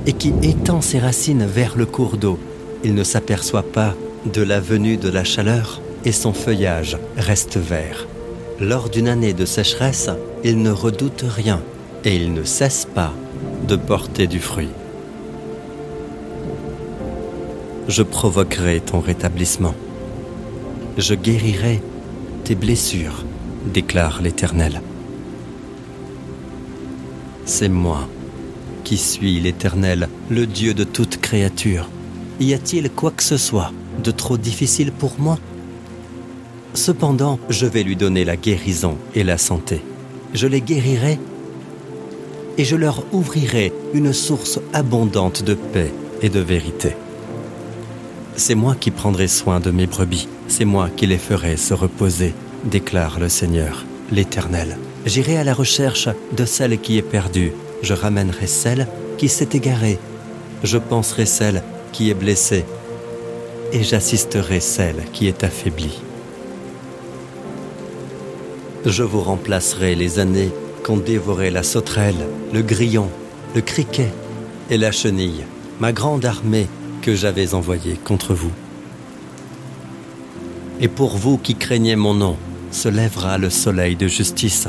et 0.08 0.14
qui 0.14 0.34
étend 0.42 0.82
ses 0.82 1.00
racines 1.00 1.46
vers 1.46 1.78
le 1.78 1.86
cours 1.86 2.18
d'eau. 2.18 2.40
Il 2.84 2.96
ne 2.96 3.04
s'aperçoit 3.04 3.64
pas 3.64 3.96
de 4.26 4.42
la 4.42 4.60
venue 4.60 4.98
de 4.98 5.10
la 5.10 5.24
chaleur 5.24 5.82
et 6.06 6.12
son 6.12 6.34
feuillage 6.34 6.98
reste 7.16 7.58
vert. 7.58 8.08
Lors 8.60 8.90
d'une 8.90 9.08
année 9.08 9.34
de 9.34 9.46
sécheresse, 9.46 10.10
il 10.44 10.62
ne 10.62 10.72
redoute 10.72 11.24
rien 11.28 11.62
et 12.06 12.16
il 12.16 12.34
ne 12.34 12.44
cesse 12.44 12.86
pas 12.86 13.14
de 13.68 13.76
porter 13.76 14.28
du 14.28 14.40
fruit. 14.40 14.70
Je 17.88 18.04
provoquerai 18.04 18.80
ton 18.80 19.00
rétablissement. 19.00 19.76
Je 20.98 21.14
guérirai 21.14 21.82
tes 22.44 22.56
blessures, 22.56 23.26
déclare 23.66 24.22
l'Éternel. 24.22 24.82
C'est 27.46 27.70
moi 27.70 28.08
qui 28.84 28.98
suis 28.98 29.40
l'Éternel, 29.40 30.10
le 30.30 30.46
Dieu 30.46 30.74
de 30.74 30.84
toute 30.84 31.18
créature. 31.18 31.90
Y 32.42 32.56
a-t-il 32.56 32.90
quoi 32.90 33.12
que 33.12 33.22
ce 33.22 33.38
soit 33.38 33.72
de 34.04 34.10
trop 34.10 34.36
difficile 34.36 34.92
pour 34.92 35.20
moi? 35.20 35.38
Cependant, 36.74 37.38
je 37.50 37.68
vais 37.68 37.84
lui 37.84 37.96
donner 37.96 38.26
la 38.26 38.36
guérison 38.36 38.98
et 39.14 39.24
la 39.24 39.38
santé. 39.38 39.84
Je 40.34 40.48
les 40.48 40.60
guérirai 40.60 41.20
et 42.58 42.66
je 42.66 42.76
leur 42.76 43.04
ouvrirai 43.14 43.72
une 43.94 44.12
source 44.12 44.60
abondante 44.74 45.44
de 45.44 45.54
paix 45.54 45.94
et 46.24 46.30
de 46.30 46.40
vérité. 46.40 46.96
C'est 48.36 48.56
moi 48.56 48.74
qui 48.74 48.90
prendrai 48.90 49.28
soin 49.28 49.60
de 49.60 49.70
mes 49.70 49.86
brebis, 49.86 50.28
c'est 50.48 50.66
moi 50.66 50.90
qui 50.90 51.06
les 51.06 51.20
ferai 51.20 51.58
se 51.58 51.76
reposer, 51.76 52.34
déclare 52.64 53.20
le 53.20 53.30
Seigneur, 53.30 53.86
l'Éternel. 54.12 54.80
J'irai 55.06 55.38
à 55.38 55.44
la 55.44 55.54
recherche 55.54 56.10
de 56.36 56.46
celle 56.46 56.80
qui 56.80 56.98
est 56.98 57.04
perdue, 57.04 57.52
je 57.84 57.94
ramènerai 57.94 58.48
celle 58.48 58.88
qui 59.20 59.30
s'est 59.30 59.50
égarée, 59.54 60.00
je 60.64 60.80
penserai 60.80 61.28
celle 61.28 61.62
qui 61.92 62.10
est 62.10 62.16
blessée, 62.16 62.66
et 63.72 63.84
j'assisterai 63.84 64.60
celle 64.60 65.04
qui 65.14 65.28
est 65.28 65.44
affaiblie. 65.44 66.02
Je 68.86 69.04
vous 69.04 69.22
remplacerai 69.22 69.96
les 69.96 70.20
années 70.20 70.52
qu'ont 70.84 70.98
dévoré 70.98 71.52
la 71.52 71.64
sauterelle, 71.64 72.28
le 72.52 72.62
grillon, 72.62 73.10
le 73.56 73.62
criquet 73.62 74.12
et 74.70 74.78
la 74.78 74.92
chenille, 74.92 75.46
ma 75.80 75.92
grande 75.94 76.26
armée 76.26 76.68
que 77.02 77.16
j'avais 77.16 77.54
envoyée 77.54 77.96
contre 78.04 78.34
vous. 78.34 78.52
Et 80.80 80.88
pour 80.88 81.16
vous 81.18 81.38
qui 81.38 81.56
craignez 81.56 81.96
mon 81.96 82.14
nom, 82.14 82.38
se 82.72 82.90
lèvera 82.90 83.38
le 83.38 83.50
soleil 83.50 83.96
de 83.96 84.08
justice, 84.08 84.68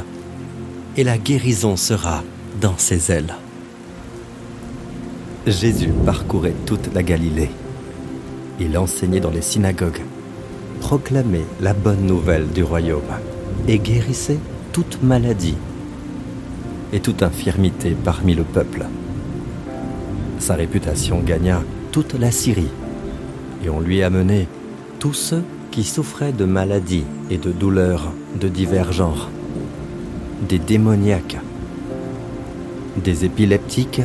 et 0.97 1.05
la 1.05 1.17
guérison 1.17 1.77
sera 1.77 2.23
dans 2.61 2.77
ses 2.77 3.11
ailes. 3.11 3.35
Jésus 5.47 5.91
parcourait 6.07 6.55
toute 6.67 6.95
la 6.95 7.03
Galilée. 7.03 7.51
Il 8.61 8.79
enseignait 8.79 9.19
dans 9.19 9.33
les 9.33 9.43
synagogues, 9.43 10.03
proclamait 10.81 11.47
la 11.61 11.75
bonne 11.75 12.07
nouvelle 12.07 12.47
du 12.49 12.63
royaume 12.63 13.03
et 13.67 13.81
guérissait 13.81 14.39
toute 14.73 15.03
maladie 15.03 15.57
et 16.93 17.01
toute 17.01 17.25
infirmité 17.25 17.97
parmi 18.05 18.37
le 18.37 18.45
peuple. 18.45 18.87
Sa 20.39 20.55
réputation 20.55 21.19
gagna 21.19 21.65
toute 21.91 22.15
la 22.15 22.31
Syrie 22.31 22.71
et 23.65 23.69
on 23.69 23.81
lui 23.81 24.05
amenait 24.05 24.47
tous 25.01 25.15
ceux 25.15 25.43
qui 25.73 25.83
souffraient 25.83 26.33
de 26.33 26.45
maladies 26.45 27.05
et 27.31 27.39
de 27.39 27.51
douleurs 27.51 28.13
de 28.41 28.47
divers 28.47 28.93
genres, 28.93 29.29
des 30.49 30.61
démoniaques, 30.61 31.39
des 33.03 33.25
épileptiques, 33.25 34.03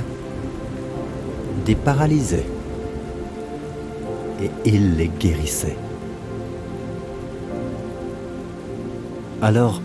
des 1.68 1.76
paralysés, 1.76 2.46
et 4.42 4.50
il 4.64 4.96
les 4.96 5.10
guérissait. 5.10 5.76
Alors, 9.42 9.82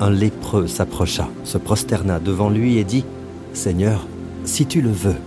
un 0.00 0.10
lépreux 0.10 0.66
s'approcha, 0.66 1.28
se 1.44 1.58
prosterna 1.58 2.18
devant 2.18 2.50
lui 2.50 2.78
et 2.78 2.82
dit, 2.82 3.04
Seigneur, 3.52 4.08
si 4.44 4.66
tu 4.66 4.82
le 4.82 4.90
veux, 4.90 5.20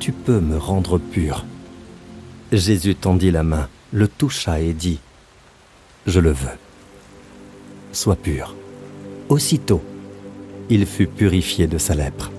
tu 0.00 0.12
peux 0.12 0.38
me 0.38 0.58
rendre 0.58 0.98
pur. 0.98 1.46
Jésus 2.52 2.94
tendit 2.94 3.30
la 3.30 3.44
main, 3.44 3.68
le 3.90 4.06
toucha 4.06 4.60
et 4.60 4.74
dit, 4.74 5.00
Je 6.06 6.20
le 6.20 6.30
veux. 6.30 6.58
Sois 7.92 8.16
pur. 8.16 8.54
Aussitôt, 9.30 9.82
il 10.68 10.84
fut 10.84 11.06
purifié 11.06 11.66
de 11.66 11.78
sa 11.78 11.94
lèpre. 11.94 12.30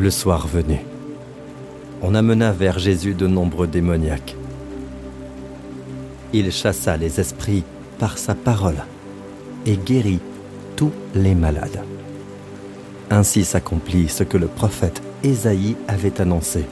Le 0.00 0.10
soir 0.10 0.46
venu, 0.46 0.78
on 2.00 2.14
amena 2.14 2.52
vers 2.52 2.78
Jésus 2.78 3.12
de 3.12 3.26
nombreux 3.26 3.66
démoniaques. 3.66 4.34
Il 6.32 6.50
chassa 6.52 6.96
les 6.96 7.20
esprits 7.20 7.64
par 7.98 8.16
sa 8.16 8.34
parole 8.34 8.82
et 9.66 9.76
guérit 9.76 10.20
tous 10.74 10.90
les 11.14 11.34
malades. 11.34 11.82
Ainsi 13.10 13.44
s'accomplit 13.44 14.08
ce 14.08 14.24
que 14.24 14.38
le 14.38 14.46
prophète 14.46 15.02
Ésaïe 15.22 15.76
avait 15.86 16.18
annoncé. 16.18 16.64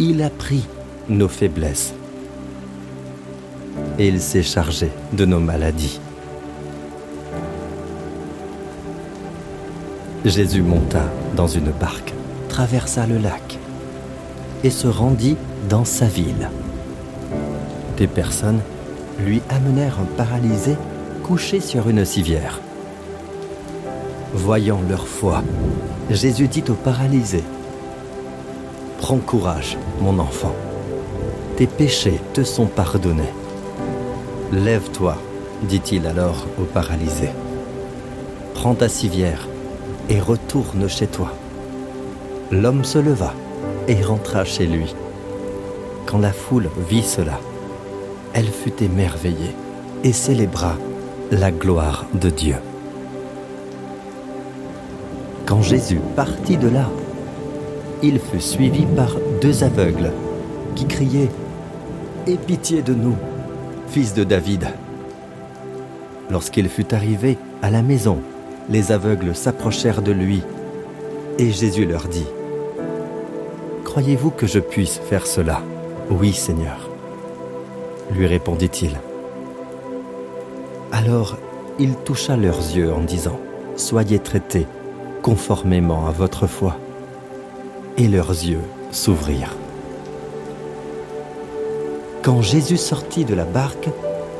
Il 0.00 0.22
a 0.22 0.30
pris 0.30 0.66
nos 1.08 1.28
faiblesses 1.28 1.94
et 4.00 4.08
il 4.08 4.20
s'est 4.20 4.42
chargé 4.42 4.90
de 5.12 5.24
nos 5.24 5.38
maladies. 5.38 6.00
Jésus 10.24 10.62
monta 10.62 11.02
dans 11.34 11.48
une 11.48 11.72
barque, 11.72 12.14
traversa 12.48 13.06
le 13.08 13.18
lac 13.18 13.58
et 14.62 14.70
se 14.70 14.86
rendit 14.86 15.36
dans 15.68 15.84
sa 15.84 16.06
ville. 16.06 16.48
Des 17.96 18.06
personnes 18.06 18.60
lui 19.18 19.42
amenèrent 19.48 19.98
un 19.98 20.16
paralysé 20.16 20.76
couché 21.24 21.58
sur 21.60 21.88
une 21.88 22.04
civière. 22.04 22.60
Voyant 24.32 24.80
leur 24.88 25.08
foi, 25.08 25.42
Jésus 26.08 26.46
dit 26.46 26.64
au 26.68 26.74
paralysé, 26.74 27.42
Prends 28.98 29.18
courage, 29.18 29.76
mon 30.00 30.20
enfant, 30.20 30.54
tes 31.56 31.66
péchés 31.66 32.20
te 32.32 32.44
sont 32.44 32.66
pardonnés. 32.66 33.34
Lève-toi, 34.52 35.16
dit-il 35.64 36.06
alors 36.06 36.46
au 36.60 36.62
paralysé. 36.62 37.30
Prends 38.54 38.74
ta 38.74 38.88
civière 38.88 39.48
et 40.08 40.20
retourne 40.20 40.88
chez 40.88 41.06
toi. 41.06 41.32
L'homme 42.50 42.84
se 42.84 42.98
leva 42.98 43.34
et 43.88 44.02
rentra 44.02 44.44
chez 44.44 44.66
lui. 44.66 44.94
Quand 46.06 46.18
la 46.18 46.32
foule 46.32 46.68
vit 46.88 47.02
cela, 47.02 47.38
elle 48.34 48.48
fut 48.48 48.82
émerveillée 48.82 49.54
et 50.04 50.12
célébra 50.12 50.76
la 51.30 51.50
gloire 51.50 52.06
de 52.14 52.30
Dieu. 52.30 52.56
Quand 55.46 55.62
Jésus 55.62 56.00
partit 56.16 56.56
de 56.56 56.68
là, 56.68 56.88
il 58.02 58.18
fut 58.18 58.40
suivi 58.40 58.84
par 58.96 59.16
deux 59.40 59.64
aveugles 59.64 60.12
qui 60.74 60.86
criaient⁇ 60.86 61.30
Aie 62.32 62.36
pitié 62.36 62.82
de 62.82 62.94
nous, 62.94 63.16
fils 63.88 64.14
de 64.14 64.24
David!⁇ 64.24 64.64
Lorsqu'il 66.30 66.68
fut 66.68 66.94
arrivé 66.94 67.36
à 67.62 67.70
la 67.70 67.82
maison, 67.82 68.18
les 68.72 68.90
aveugles 68.90 69.36
s'approchèrent 69.36 70.00
de 70.00 70.12
lui 70.12 70.42
et 71.38 71.50
Jésus 71.50 71.84
leur 71.84 72.08
dit⁇ 72.08 72.26
Croyez-vous 73.84 74.30
que 74.30 74.46
je 74.46 74.60
puisse 74.60 74.98
faire 74.98 75.26
cela?⁇ 75.26 75.60
Oui 76.10 76.32
Seigneur, 76.32 76.88
lui 78.10 78.26
répondit-il. 78.26 78.98
Alors 80.90 81.36
il 81.78 81.94
toucha 81.96 82.34
leurs 82.36 82.74
yeux 82.74 82.90
en 82.90 83.00
disant, 83.00 83.38
Soyez 83.76 84.18
traités 84.18 84.66
conformément 85.20 86.06
à 86.06 86.10
votre 86.10 86.46
foi. 86.46 86.76
Et 87.98 88.08
leurs 88.08 88.30
yeux 88.30 88.62
s'ouvrirent. 88.90 89.56
Quand 92.22 92.40
Jésus 92.40 92.78
sortit 92.78 93.26
de 93.26 93.34
la 93.34 93.44
barque, 93.44 93.90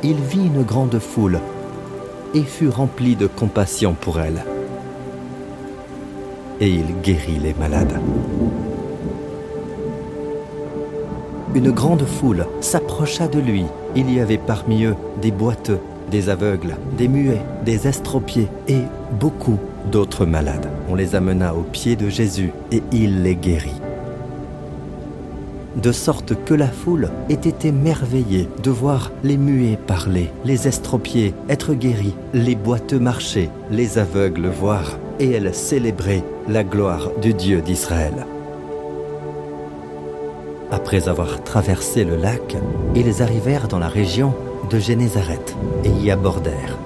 il 0.01 0.15
vit 0.15 0.47
une 0.47 0.63
grande 0.63 0.97
foule 0.97 1.39
et 2.33 2.43
fut 2.43 2.69
rempli 2.69 3.15
de 3.15 3.27
compassion 3.27 3.93
pour 3.93 4.19
elle. 4.19 4.43
Et 6.59 6.69
il 6.69 7.01
guérit 7.01 7.39
les 7.41 7.53
malades. 7.53 7.99
Une 11.55 11.71
grande 11.71 12.05
foule 12.05 12.47
s'approcha 12.61 13.27
de 13.27 13.39
lui. 13.39 13.65
Il 13.95 14.11
y 14.11 14.19
avait 14.19 14.39
parmi 14.39 14.85
eux 14.85 14.95
des 15.21 15.31
boiteux, 15.31 15.79
des 16.09 16.29
aveugles, 16.29 16.75
des 16.97 17.07
muets, 17.07 17.41
des 17.63 17.87
estropiés 17.87 18.47
et 18.67 18.81
beaucoup 19.19 19.59
d'autres 19.91 20.25
malades. 20.25 20.69
On 20.89 20.95
les 20.95 21.13
amena 21.13 21.53
aux 21.53 21.61
pieds 21.61 21.95
de 21.95 22.09
Jésus 22.09 22.51
et 22.71 22.81
il 22.91 23.21
les 23.21 23.35
guérit. 23.35 23.82
De 25.75 25.91
sorte 25.91 26.35
que 26.45 26.53
la 26.53 26.67
foule 26.67 27.09
était 27.29 27.67
émerveillée 27.67 28.47
de 28.61 28.69
voir 28.69 29.11
les 29.23 29.37
muets 29.37 29.77
parler, 29.87 30.31
les 30.45 30.67
estropiés 30.67 31.33
être 31.49 31.73
guéris, 31.73 32.13
les 32.33 32.55
boiteux 32.55 32.99
marcher, 32.99 33.49
les 33.71 33.97
aveugles 33.97 34.47
voir, 34.47 34.99
et 35.19 35.31
elle 35.31 35.53
célébrait 35.53 36.23
la 36.47 36.63
gloire 36.63 37.09
du 37.21 37.33
Dieu 37.33 37.61
d'Israël. 37.61 38.27
Après 40.69 41.07
avoir 41.07 41.43
traversé 41.43 42.03
le 42.03 42.17
lac, 42.17 42.55
ils 42.95 43.23
arrivèrent 43.23 43.67
dans 43.67 43.79
la 43.79 43.87
région 43.87 44.35
de 44.69 44.77
Génézareth 44.77 45.55
et 45.83 45.89
y 45.89 46.11
abordèrent. 46.11 46.77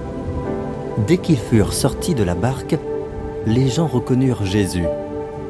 Dès 1.06 1.18
qu'ils 1.18 1.38
furent 1.38 1.74
sortis 1.74 2.14
de 2.14 2.24
la 2.24 2.34
barque, 2.34 2.76
les 3.46 3.68
gens 3.68 3.86
reconnurent 3.86 4.46
Jésus 4.46 4.84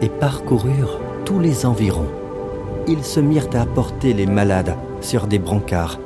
et 0.02 0.08
parcoururent 0.08 1.00
tous 1.24 1.38
les 1.38 1.66
environs. 1.66 2.08
Ils 2.90 3.04
se 3.04 3.20
mirent 3.20 3.50
à 3.52 3.60
apporter 3.60 4.14
les 4.14 4.24
malades 4.24 4.74
sur 5.02 5.26
des 5.26 5.38
brancards, 5.38 6.00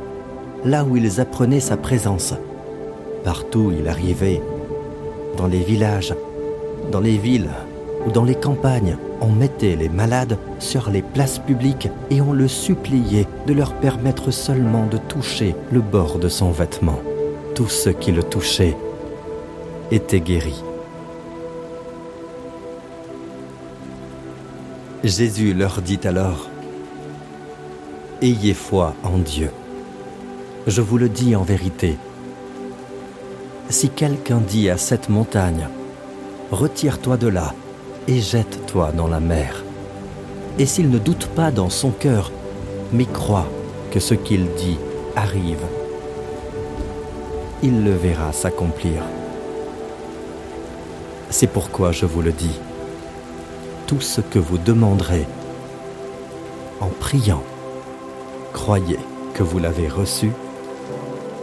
là 0.64 0.84
où 0.84 0.96
ils 0.96 1.20
apprenaient 1.20 1.60
sa 1.60 1.76
présence. 1.76 2.34
Partout 3.22 3.72
il 3.78 3.86
arrivait, 3.86 4.42
dans 5.36 5.46
les 5.46 5.60
villages, 5.60 6.12
dans 6.90 6.98
les 6.98 7.18
villes 7.18 7.50
ou 8.04 8.10
dans 8.10 8.24
les 8.24 8.34
campagnes, 8.34 8.96
on 9.20 9.30
mettait 9.30 9.76
les 9.76 9.88
malades 9.88 10.36
sur 10.58 10.90
les 10.90 11.02
places 11.02 11.38
publiques 11.38 11.88
et 12.10 12.20
on 12.20 12.32
le 12.32 12.48
suppliait 12.48 13.28
de 13.46 13.52
leur 13.52 13.74
permettre 13.74 14.32
seulement 14.32 14.86
de 14.86 14.96
toucher 14.96 15.54
le 15.70 15.80
bord 15.80 16.18
de 16.18 16.28
son 16.28 16.50
vêtement. 16.50 16.98
Tous 17.54 17.68
ceux 17.68 17.92
qui 17.92 18.10
le 18.10 18.24
touchaient 18.24 18.76
étaient 19.92 20.20
guéris. 20.20 20.64
Jésus 25.04 25.54
leur 25.54 25.80
dit 25.80 26.00
alors, 26.04 26.48
Ayez 28.22 28.54
foi 28.54 28.94
en 29.02 29.18
Dieu. 29.18 29.50
Je 30.68 30.80
vous 30.80 30.96
le 30.96 31.08
dis 31.08 31.34
en 31.34 31.42
vérité. 31.42 31.98
Si 33.68 33.88
quelqu'un 33.88 34.38
dit 34.38 34.70
à 34.70 34.76
cette 34.76 35.08
montagne, 35.08 35.66
Retire-toi 36.52 37.16
de 37.16 37.26
là 37.26 37.52
et 38.06 38.20
jette-toi 38.20 38.92
dans 38.92 39.08
la 39.08 39.18
mer. 39.18 39.64
Et 40.60 40.66
s'il 40.66 40.88
ne 40.88 40.98
doute 40.98 41.26
pas 41.34 41.50
dans 41.50 41.68
son 41.68 41.90
cœur, 41.90 42.30
mais 42.92 43.06
croit 43.06 43.48
que 43.90 43.98
ce 43.98 44.14
qu'il 44.14 44.46
dit 44.54 44.78
arrive, 45.16 45.64
il 47.62 47.82
le 47.82 47.92
verra 47.92 48.32
s'accomplir. 48.32 49.02
C'est 51.28 51.48
pourquoi 51.48 51.90
je 51.90 52.06
vous 52.06 52.22
le 52.22 52.32
dis. 52.32 52.60
Tout 53.88 54.00
ce 54.00 54.20
que 54.20 54.38
vous 54.38 54.58
demanderez 54.58 55.26
en 56.80 56.88
priant, 56.88 57.42
croyez 58.52 58.98
que 59.34 59.42
vous 59.42 59.58
l'avez 59.58 59.88
reçu 59.88 60.30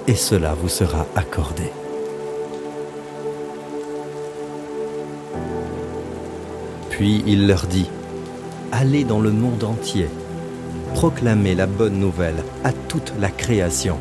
et 0.07 0.15
cela 0.15 0.53
vous 0.53 0.69
sera 0.69 1.05
accordé. 1.15 1.71
Puis 6.89 7.23
il 7.25 7.47
leur 7.47 7.65
dit, 7.65 7.89
Allez 8.71 9.03
dans 9.03 9.19
le 9.19 9.31
monde 9.31 9.63
entier, 9.63 10.07
proclamez 10.93 11.55
la 11.55 11.65
bonne 11.65 11.99
nouvelle 11.99 12.43
à 12.63 12.71
toute 12.71 13.13
la 13.19 13.29
création. 13.29 13.97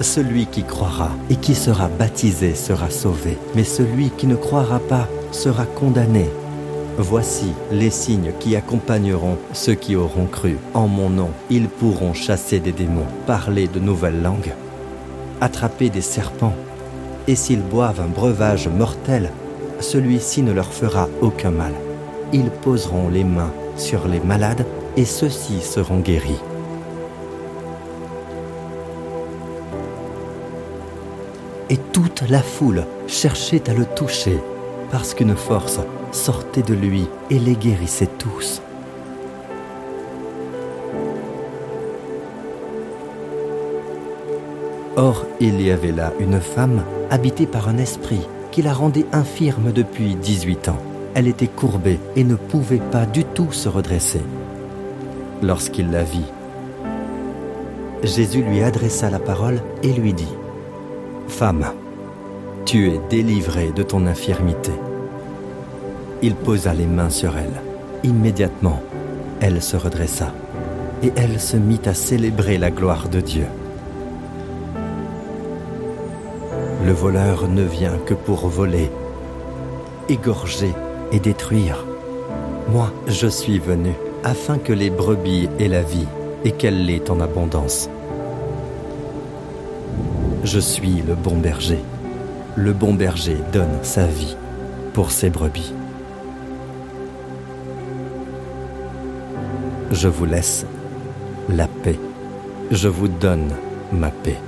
Celui 0.00 0.46
qui 0.46 0.64
croira 0.64 1.10
et 1.28 1.36
qui 1.36 1.54
sera 1.54 1.88
baptisé 1.88 2.54
sera 2.54 2.88
sauvé, 2.88 3.36
mais 3.54 3.64
celui 3.64 4.10
qui 4.10 4.26
ne 4.26 4.36
croira 4.36 4.78
pas 4.78 5.08
sera 5.32 5.66
condamné. 5.66 6.30
Voici 6.98 7.52
les 7.70 7.90
signes 7.90 8.32
qui 8.38 8.56
accompagneront 8.56 9.38
ceux 9.52 9.74
qui 9.74 9.96
auront 9.96 10.26
cru. 10.26 10.58
En 10.74 10.86
mon 10.86 11.10
nom, 11.10 11.30
ils 11.48 11.68
pourront 11.68 12.14
chasser 12.14 12.60
des 12.60 12.72
démons, 12.72 13.06
parler 13.26 13.68
de 13.68 13.80
nouvelles 13.80 14.22
langues, 14.22 14.54
attraper 15.40 15.88
des 15.88 16.02
serpents, 16.02 16.54
et 17.26 17.36
s'ils 17.36 17.62
boivent 17.62 18.00
un 18.00 18.08
breuvage 18.08 18.68
mortel, 18.68 19.30
celui-ci 19.80 20.42
ne 20.42 20.52
leur 20.52 20.72
fera 20.72 21.08
aucun 21.22 21.50
mal 21.50 21.72
ils 22.32 22.50
poseront 22.50 23.08
les 23.08 23.24
mains 23.24 23.52
sur 23.76 24.06
les 24.06 24.20
malades 24.20 24.66
et 24.96 25.04
ceux-ci 25.04 25.60
seront 25.60 26.00
guéris. 26.00 26.40
Et 31.68 31.76
toute 31.92 32.22
la 32.28 32.42
foule 32.42 32.84
cherchait 33.06 33.68
à 33.70 33.74
le 33.74 33.84
toucher 33.84 34.38
parce 34.90 35.14
qu'une 35.14 35.36
force 35.36 35.80
sortait 36.12 36.62
de 36.62 36.74
lui 36.74 37.06
et 37.30 37.38
les 37.38 37.54
guérissait 37.54 38.10
tous. 38.18 38.60
Or, 44.96 45.24
il 45.40 45.62
y 45.62 45.70
avait 45.70 45.92
là 45.92 46.12
une 46.18 46.40
femme 46.40 46.82
habitée 47.10 47.46
par 47.46 47.68
un 47.68 47.78
esprit 47.78 48.26
qui 48.50 48.62
la 48.62 48.72
rendait 48.72 49.06
infirme 49.12 49.72
depuis 49.72 50.16
18 50.16 50.68
ans 50.68 50.78
elle 51.14 51.26
était 51.26 51.48
courbée 51.48 51.98
et 52.16 52.24
ne 52.24 52.36
pouvait 52.36 52.80
pas 52.92 53.06
du 53.06 53.24
tout 53.24 53.52
se 53.52 53.68
redresser. 53.68 54.20
Lorsqu'il 55.42 55.90
la 55.90 56.04
vit, 56.04 56.26
Jésus 58.02 58.42
lui 58.42 58.62
adressa 58.62 59.10
la 59.10 59.18
parole 59.18 59.60
et 59.82 59.92
lui 59.92 60.12
dit, 60.12 60.32
Femme, 61.28 61.66
tu 62.70 62.88
es 62.88 63.00
délivrée 63.10 63.72
de 63.72 63.82
ton 63.82 64.06
infirmité. 64.06 64.70
Il 66.22 66.36
posa 66.36 66.72
les 66.72 66.86
mains 66.86 67.10
sur 67.10 67.36
elle. 67.36 67.60
Immédiatement, 68.04 68.80
elle 69.40 69.60
se 69.60 69.76
redressa 69.76 70.32
et 71.02 71.10
elle 71.16 71.40
se 71.40 71.56
mit 71.56 71.80
à 71.86 71.94
célébrer 71.94 72.58
la 72.58 72.70
gloire 72.70 73.08
de 73.08 73.20
Dieu. 73.20 73.46
Le 76.86 76.92
voleur 76.92 77.48
ne 77.48 77.64
vient 77.64 77.98
que 78.06 78.14
pour 78.14 78.46
voler, 78.46 78.88
égorger 80.08 80.72
et 81.10 81.18
détruire. 81.18 81.84
Moi, 82.68 82.92
je 83.08 83.26
suis 83.26 83.58
venu 83.58 83.94
afin 84.22 84.58
que 84.58 84.72
les 84.72 84.90
brebis 84.90 85.48
aient 85.58 85.66
la 85.66 85.82
vie 85.82 86.06
et 86.44 86.52
qu'elle 86.52 86.86
l'ait 86.86 87.10
en 87.10 87.18
abondance. 87.18 87.90
Je 90.44 90.60
suis 90.60 91.02
le 91.04 91.16
bon 91.16 91.36
berger. 91.36 91.82
Le 92.56 92.72
bon 92.72 92.94
berger 92.94 93.36
donne 93.52 93.78
sa 93.82 94.06
vie 94.06 94.36
pour 94.92 95.12
ses 95.12 95.30
brebis. 95.30 95.72
Je 99.92 100.08
vous 100.08 100.24
laisse 100.24 100.66
la 101.48 101.68
paix. 101.68 101.98
Je 102.70 102.88
vous 102.88 103.08
donne 103.08 103.50
ma 103.92 104.10
paix. 104.10 104.38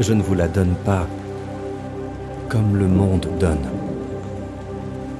Je 0.00 0.12
ne 0.12 0.22
vous 0.22 0.34
la 0.34 0.48
donne 0.48 0.74
pas 0.84 1.06
comme 2.48 2.76
le 2.76 2.88
monde 2.88 3.28
donne. 3.38 3.70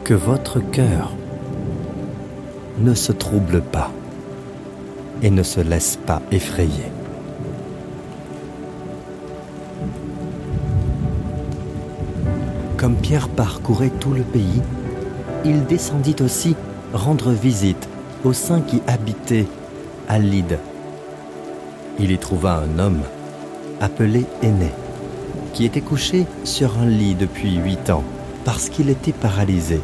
Que 0.05 0.15
votre 0.15 0.59
cœur 0.59 1.13
ne 2.79 2.95
se 2.95 3.13
trouble 3.13 3.63
pas 3.63 3.91
et 5.23 5.31
ne 5.31 5.43
se 5.45 5.61
laisse 5.61 5.97
pas 5.97 6.21
effrayer. 6.33 6.91
Comme 12.83 12.97
Pierre 12.97 13.29
parcourait 13.29 13.93
tout 14.01 14.13
le 14.13 14.23
pays, 14.23 14.61
il 15.45 15.67
descendit 15.67 16.17
aussi 16.21 16.57
rendre 16.93 17.31
visite 17.31 17.89
aux 18.25 18.33
saints 18.33 18.61
qui 18.61 18.83
habitaient 18.89 19.47
à 20.09 20.19
Lyde. 20.19 20.59
Il 22.01 22.11
y 22.11 22.19
trouva 22.19 22.55
un 22.55 22.81
homme 22.81 23.03
appelé 23.81 24.27
Aîné, 24.43 24.73
qui 25.53 25.65
était 25.65 25.81
couché 25.81 26.27
sur 26.43 26.77
un 26.77 26.87
lit 26.87 27.15
depuis 27.15 27.55
huit 27.55 27.89
ans 27.89 28.03
parce 28.45 28.69
qu'il 28.69 28.91
était 28.91 29.13
paralysé. 29.13 29.81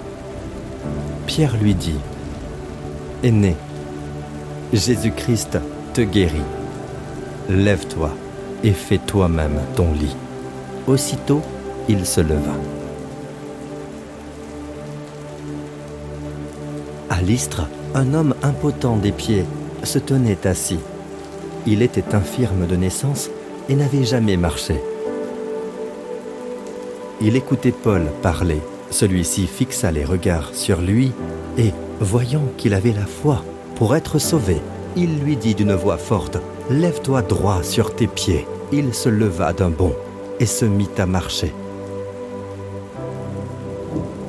Pierre 1.29 1.57
lui 1.57 1.77
dit, 1.77 2.01
Aîné, 3.23 3.55
Jésus-Christ 4.73 5.61
te 5.95 6.01
guérit. 6.01 6.43
Lève-toi 7.49 8.11
et 8.65 8.73
fais 8.73 8.99
toi-même 8.99 9.61
ton 9.77 9.93
lit. 9.93 10.17
Aussitôt, 10.89 11.43
il 11.89 12.05
se 12.05 12.23
leva. 12.23 12.57
À 17.11 17.23
l'Istre, 17.23 17.67
un 17.95 18.15
homme 18.15 18.35
impotent 18.43 18.97
des 18.97 19.13
pieds 19.13 19.45
se 19.83 19.99
tenait 19.99 20.47
assis. 20.47 20.81
Il 21.67 21.83
était 21.83 22.15
infirme 22.15 22.67
de 22.67 22.77
naissance 22.77 23.31
et 23.69 23.75
n'avait 23.75 24.05
jamais 24.05 24.37
marché. 24.37 24.81
Il 27.21 27.37
écoutait 27.37 27.73
Paul 27.73 28.03
parler. 28.23 28.61
Celui-ci 28.91 29.47
fixa 29.47 29.91
les 29.91 30.05
regards 30.05 30.55
sur 30.55 30.81
lui 30.81 31.13
et, 31.57 31.73
voyant 32.01 32.45
qu'il 32.57 32.75
avait 32.75 32.93
la 32.93 33.07
foi 33.07 33.45
pour 33.75 33.95
être 33.97 34.19
sauvé, 34.19 34.61
il 34.97 35.21
lui 35.21 35.37
dit 35.37 35.55
d'une 35.55 35.75
voix 35.75 35.99
forte, 35.99 36.39
Lève-toi 36.71 37.23
droit 37.23 37.63
sur 37.63 37.95
tes 37.95 38.07
pieds. 38.07 38.47
Il 38.73 38.93
se 38.93 39.09
leva 39.09 39.53
d'un 39.53 39.71
bond 39.71 39.95
et 40.39 40.47
se 40.47 40.65
mit 40.65 40.91
à 40.99 41.07
marcher. 41.07 41.55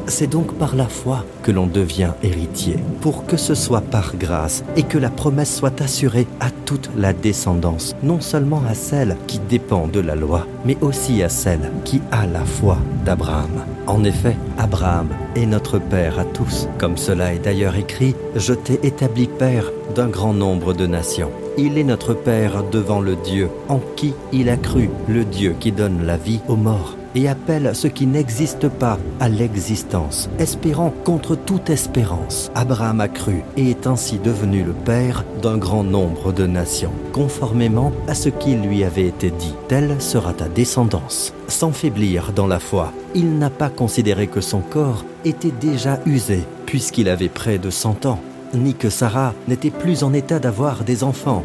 C'est 0.10 0.26
donc 0.28 0.56
par 0.56 0.76
la 0.76 0.88
foi 0.88 1.24
que 1.44 1.52
l'on 1.52 1.68
devient 1.68 2.14
héritier, 2.24 2.78
pour 3.00 3.28
que 3.28 3.38
ce 3.38 3.54
soit 3.54 3.82
par 3.82 4.16
grâce 4.18 4.64
et 4.76 4.82
que 4.82 4.98
la 4.98 5.12
promesse 5.12 5.56
soit 5.56 5.82
assurée 5.82 6.26
à 6.40 6.50
toute 6.50 6.90
la 6.98 7.14
descendance, 7.14 7.96
non 8.02 8.20
seulement 8.20 8.64
à 8.68 8.74
celle 8.74 9.16
qui 9.28 9.38
dépend 9.38 9.88
de 9.88 10.00
la 10.00 10.16
loi, 10.16 10.48
mais 10.66 10.78
aussi 10.82 11.22
à 11.22 11.30
celle 11.30 11.72
qui 11.86 12.02
a 12.12 12.26
la 12.26 12.44
foi 12.44 12.80
d'Abraham. 13.06 13.64
En 13.86 14.04
effet, 14.04 14.36
Abraham 14.58 15.10
est 15.36 15.46
notre 15.46 15.78
Père 15.78 16.18
à 16.20 16.26
tous, 16.26 16.68
comme 16.80 16.98
cela 16.98 17.34
est 17.34 17.40
d'ailleurs 17.40 17.76
écrit, 17.76 18.16
Je 18.36 18.54
t'ai 18.54 18.80
établi 18.86 19.28
Père 19.28 19.72
d'un 19.96 20.08
grand 20.08 20.34
nombre 20.34 20.74
de 20.74 20.88
nations. 20.88 21.32
Il 21.58 21.78
est 21.78 21.84
notre 21.84 22.16
Père 22.16 22.64
devant 22.72 23.00
le 23.00 23.16
Dieu 23.16 23.50
en 23.68 23.80
qui 23.96 24.14
il 24.34 24.50
a 24.50 24.58
cru, 24.58 24.90
le 25.08 25.24
Dieu 25.24 25.56
qui 25.60 25.72
donne 25.72 26.06
la 26.06 26.18
vie 26.18 26.40
aux 26.48 26.56
morts 26.56 26.99
et 27.16 27.28
appelle 27.28 27.72
ce 27.74 27.88
qui 27.88 28.06
n'existe 28.06 28.68
pas 28.68 28.98
à 29.20 29.30
l'existence, 29.30 30.30
espérant 30.40 30.94
contre 31.04 31.36
toute 31.36 31.70
espérance. 31.70 32.52
Abraham 32.56 33.02
a 33.02 33.08
cru 33.08 33.44
et 33.58 33.72
est 33.72 33.88
ainsi 33.88 34.20
devenu 34.20 34.64
le 34.64 34.74
père 34.74 35.24
d'un 35.42 35.58
grand 35.58 35.84
nombre 35.84 36.32
de 36.32 36.46
nations, 36.46 36.94
conformément 37.14 37.92
à 38.08 38.16
ce 38.16 38.30
qui 38.30 38.56
lui 38.56 38.84
avait 38.84 39.08
été 39.08 39.32
dit. 39.32 39.54
Telle 39.68 40.02
sera 40.02 40.34
ta 40.34 40.48
descendance. 40.48 41.34
Sans 41.48 41.72
faiblir 41.72 42.32
dans 42.34 42.48
la 42.48 42.60
foi, 42.60 42.94
il 43.16 43.38
n'a 43.38 43.50
pas 43.50 43.70
considéré 43.70 44.28
que 44.28 44.42
son 44.42 44.60
corps 44.60 45.04
était 45.26 45.52
déjà 45.52 46.00
usé, 46.06 46.44
puisqu'il 46.66 47.10
avait 47.10 47.30
près 47.30 47.58
de 47.58 47.70
cent 47.70 48.06
ans, 48.06 48.20
ni 48.54 48.76
que 48.76 48.90
Sarah 48.90 49.34
n'était 49.48 49.72
plus 49.72 50.04
en 50.04 50.14
état 50.14 50.40
d'avoir 50.40 50.84
des 50.84 51.04
enfants 51.04 51.44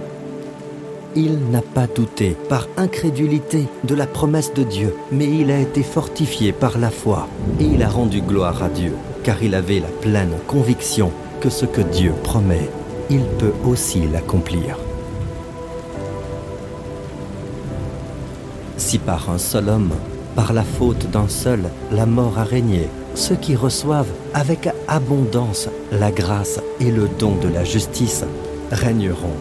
il 1.16 1.50
n'a 1.50 1.62
pas 1.62 1.86
douté 1.86 2.36
par 2.48 2.68
incrédulité 2.76 3.66
de 3.84 3.94
la 3.94 4.06
promesse 4.06 4.52
de 4.54 4.62
Dieu, 4.62 4.94
mais 5.12 5.26
il 5.26 5.50
a 5.50 5.58
été 5.58 5.82
fortifié 5.82 6.52
par 6.52 6.78
la 6.78 6.90
foi 6.90 7.28
et 7.60 7.64
il 7.64 7.82
a 7.82 7.88
rendu 7.88 8.20
gloire 8.20 8.62
à 8.62 8.68
Dieu, 8.68 8.92
car 9.22 9.42
il 9.42 9.54
avait 9.54 9.80
la 9.80 9.88
pleine 9.88 10.34
conviction 10.46 11.12
que 11.40 11.50
ce 11.50 11.66
que 11.66 11.80
Dieu 11.80 12.12
promet, 12.22 12.68
il 13.10 13.22
peut 13.38 13.52
aussi 13.64 14.02
l'accomplir. 14.12 14.78
Si 18.76 18.98
par 18.98 19.30
un 19.30 19.38
seul 19.38 19.68
homme, 19.68 19.92
par 20.34 20.52
la 20.52 20.64
faute 20.64 21.10
d'un 21.10 21.28
seul, 21.28 21.60
la 21.92 22.06
mort 22.06 22.38
a 22.38 22.44
régné, 22.44 22.88
ceux 23.14 23.36
qui 23.36 23.54
reçoivent 23.54 24.10
avec 24.32 24.68
abondance 24.88 25.68
la 25.92 26.10
grâce 26.10 26.60
et 26.80 26.90
le 26.90 27.08
don 27.18 27.36
de 27.36 27.48
la 27.48 27.62
justice 27.62 28.24
régneront 28.72 29.36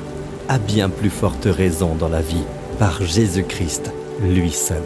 à 0.48 0.58
bien 0.58 0.90
plus 0.90 1.10
forte 1.10 1.46
raison 1.46 1.96
dans 1.96 2.10
la 2.10 2.22
vie 2.22 2.44
par 2.80 3.02
Jésus-Christ, 3.04 3.92
lui 4.22 4.52
seul. 4.52 4.84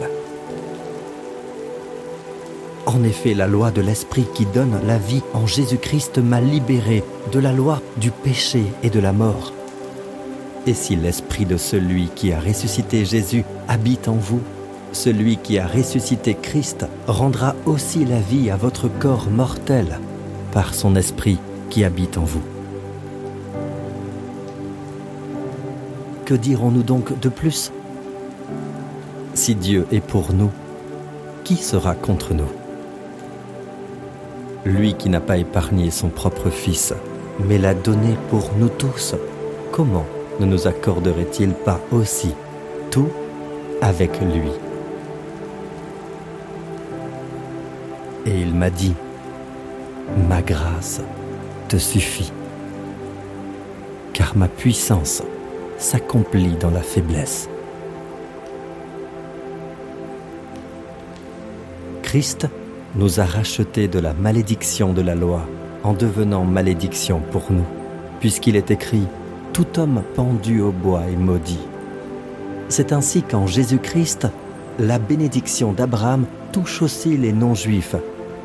En 2.86 3.04
effet, 3.04 3.34
la 3.34 3.46
loi 3.46 3.70
de 3.70 3.82
l'Esprit 3.82 4.24
qui 4.34 4.46
donne 4.46 4.80
la 4.86 4.96
vie 4.96 5.22
en 5.34 5.46
Jésus-Christ 5.46 6.18
m'a 6.18 6.40
libéré 6.40 7.04
de 7.32 7.38
la 7.38 7.52
loi 7.52 7.82
du 7.98 8.10
péché 8.10 8.62
et 8.82 8.88
de 8.88 8.98
la 8.98 9.12
mort. 9.12 9.52
Et 10.66 10.74
si 10.74 10.96
l'Esprit 10.96 11.44
de 11.44 11.56
celui 11.56 12.08
qui 12.14 12.32
a 12.32 12.40
ressuscité 12.40 13.04
Jésus 13.04 13.44
habite 13.68 14.08
en 14.08 14.14
vous, 14.14 14.40
celui 14.92 15.36
qui 15.36 15.58
a 15.58 15.66
ressuscité 15.66 16.34
Christ 16.40 16.86
rendra 17.06 17.54
aussi 17.66 18.04
la 18.04 18.20
vie 18.20 18.50
à 18.50 18.56
votre 18.56 18.88
corps 18.88 19.28
mortel 19.30 20.00
par 20.52 20.74
son 20.74 20.96
Esprit 20.96 21.38
qui 21.68 21.84
habite 21.84 22.16
en 22.16 22.24
vous. 22.24 22.57
Que 26.28 26.34
dirons-nous 26.34 26.82
donc 26.82 27.18
de 27.18 27.30
plus? 27.30 27.72
Si 29.32 29.54
Dieu 29.54 29.86
est 29.90 30.02
pour 30.02 30.34
nous, 30.34 30.50
qui 31.42 31.56
sera 31.56 31.94
contre 31.94 32.34
nous? 32.34 32.50
Lui 34.66 34.92
qui 34.92 35.08
n'a 35.08 35.22
pas 35.22 35.38
épargné 35.38 35.90
son 35.90 36.10
propre 36.10 36.50
Fils, 36.50 36.92
mais 37.42 37.56
l'a 37.56 37.72
donné 37.72 38.14
pour 38.28 38.50
nous 38.58 38.68
tous, 38.68 39.14
comment 39.72 40.04
ne 40.38 40.44
nous 40.44 40.66
accorderait-il 40.66 41.54
pas 41.54 41.80
aussi 41.92 42.34
tout 42.90 43.08
avec 43.80 44.20
lui? 44.20 44.50
Et 48.26 48.38
il 48.38 48.54
m'a 48.54 48.68
dit, 48.68 48.94
ma 50.28 50.42
grâce 50.42 51.00
te 51.68 51.78
suffit, 51.78 52.34
car 54.12 54.36
ma 54.36 54.48
puissance 54.48 55.22
s'accomplit 55.78 56.56
dans 56.60 56.70
la 56.70 56.82
faiblesse. 56.82 57.48
Christ 62.02 62.48
nous 62.96 63.20
a 63.20 63.24
rachetés 63.24 63.86
de 63.86 63.98
la 63.98 64.14
malédiction 64.14 64.92
de 64.92 65.02
la 65.02 65.14
loi 65.14 65.46
en 65.84 65.92
devenant 65.92 66.44
malédiction 66.44 67.20
pour 67.30 67.44
nous, 67.50 67.66
puisqu'il 68.20 68.56
est 68.56 68.70
écrit⁇ 68.70 68.98
Tout 69.52 69.78
homme 69.78 70.02
pendu 70.14 70.60
au 70.60 70.72
bois 70.72 71.02
est 71.12 71.16
maudit⁇ 71.16 71.54
C'est 72.68 72.92
ainsi 72.92 73.22
qu'en 73.22 73.46
Jésus-Christ, 73.46 74.26
la 74.78 74.98
bénédiction 74.98 75.72
d'Abraham 75.72 76.24
touche 76.52 76.82
aussi 76.82 77.16
les 77.16 77.32
non-juifs 77.32 77.96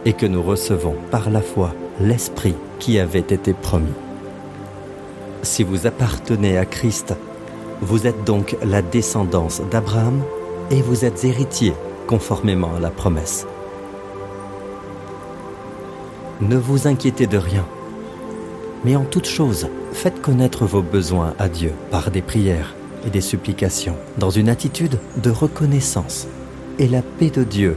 et 0.06 0.14
que 0.14 0.26
nous 0.26 0.42
recevons 0.42 0.96
par 1.10 1.30
la 1.30 1.42
foi 1.42 1.74
l'Esprit 2.00 2.56
qui 2.80 3.00
avait 3.00 3.20
été 3.20 3.54
promis. 3.54 4.03
Si 5.44 5.64
vous 5.64 5.86
appartenez 5.88 6.58
à 6.58 6.66
Christ, 6.66 7.14
vous 7.82 8.08
êtes 8.08 8.24
donc 8.24 8.56
la 8.64 8.82
descendance 8.82 9.62
d'Abraham 9.70 10.22
et 10.72 10.82
vous 10.82 11.04
êtes 11.04 11.26
héritier 11.26 11.74
conformément 12.08 12.76
à 12.78 12.80
la 12.80 12.90
promesse. 12.90 13.46
Ne 16.40 16.56
vous 16.56 16.88
inquiétez 16.88 17.28
de 17.28 17.38
rien, 17.38 17.66
mais 18.86 18.96
en 18.96 19.04
toute 19.04 19.28
chose, 19.28 19.68
faites 19.92 20.22
connaître 20.22 20.66
vos 20.66 20.82
besoins 20.82 21.34
à 21.40 21.50
Dieu 21.50 21.74
par 21.92 22.10
des 22.10 22.22
prières 22.22 22.74
et 23.06 23.10
des 23.10 23.22
supplications, 23.22 23.98
dans 24.18 24.30
une 24.30 24.48
attitude 24.48 24.98
de 25.18 25.30
reconnaissance. 25.30 26.26
Et 26.80 26.88
la 26.88 27.02
paix 27.02 27.30
de 27.30 27.44
Dieu, 27.44 27.76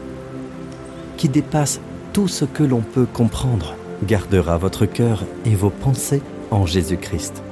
qui 1.17 1.29
dépasse 1.29 1.81
tout 2.13 2.29
ce 2.29 2.45
que 2.45 2.63
l'on 2.63 2.81
peut 2.81 3.07
comprendre, 3.13 3.75
gardera 4.05 4.57
votre 4.57 4.87
cœur 4.87 5.25
et 5.45 5.57
vos 5.57 5.71
pensées 5.71 6.23
en 6.53 6.65
Jésus-Christ. 6.65 7.43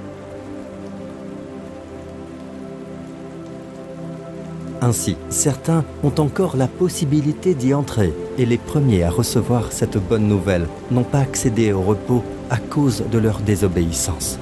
Ainsi, 4.84 5.16
certains 5.30 5.82
ont 6.02 6.12
encore 6.18 6.58
la 6.58 6.68
possibilité 6.68 7.54
d'y 7.54 7.72
entrer 7.72 8.12
et 8.36 8.44
les 8.44 8.58
premiers 8.58 9.02
à 9.02 9.08
recevoir 9.08 9.72
cette 9.72 9.96
bonne 9.96 10.28
nouvelle 10.28 10.66
n'ont 10.90 11.04
pas 11.04 11.20
accédé 11.20 11.72
au 11.72 11.80
repos 11.80 12.22
à 12.50 12.58
cause 12.58 13.02
de 13.10 13.16
leur 13.16 13.38
désobéissance. 13.38 14.38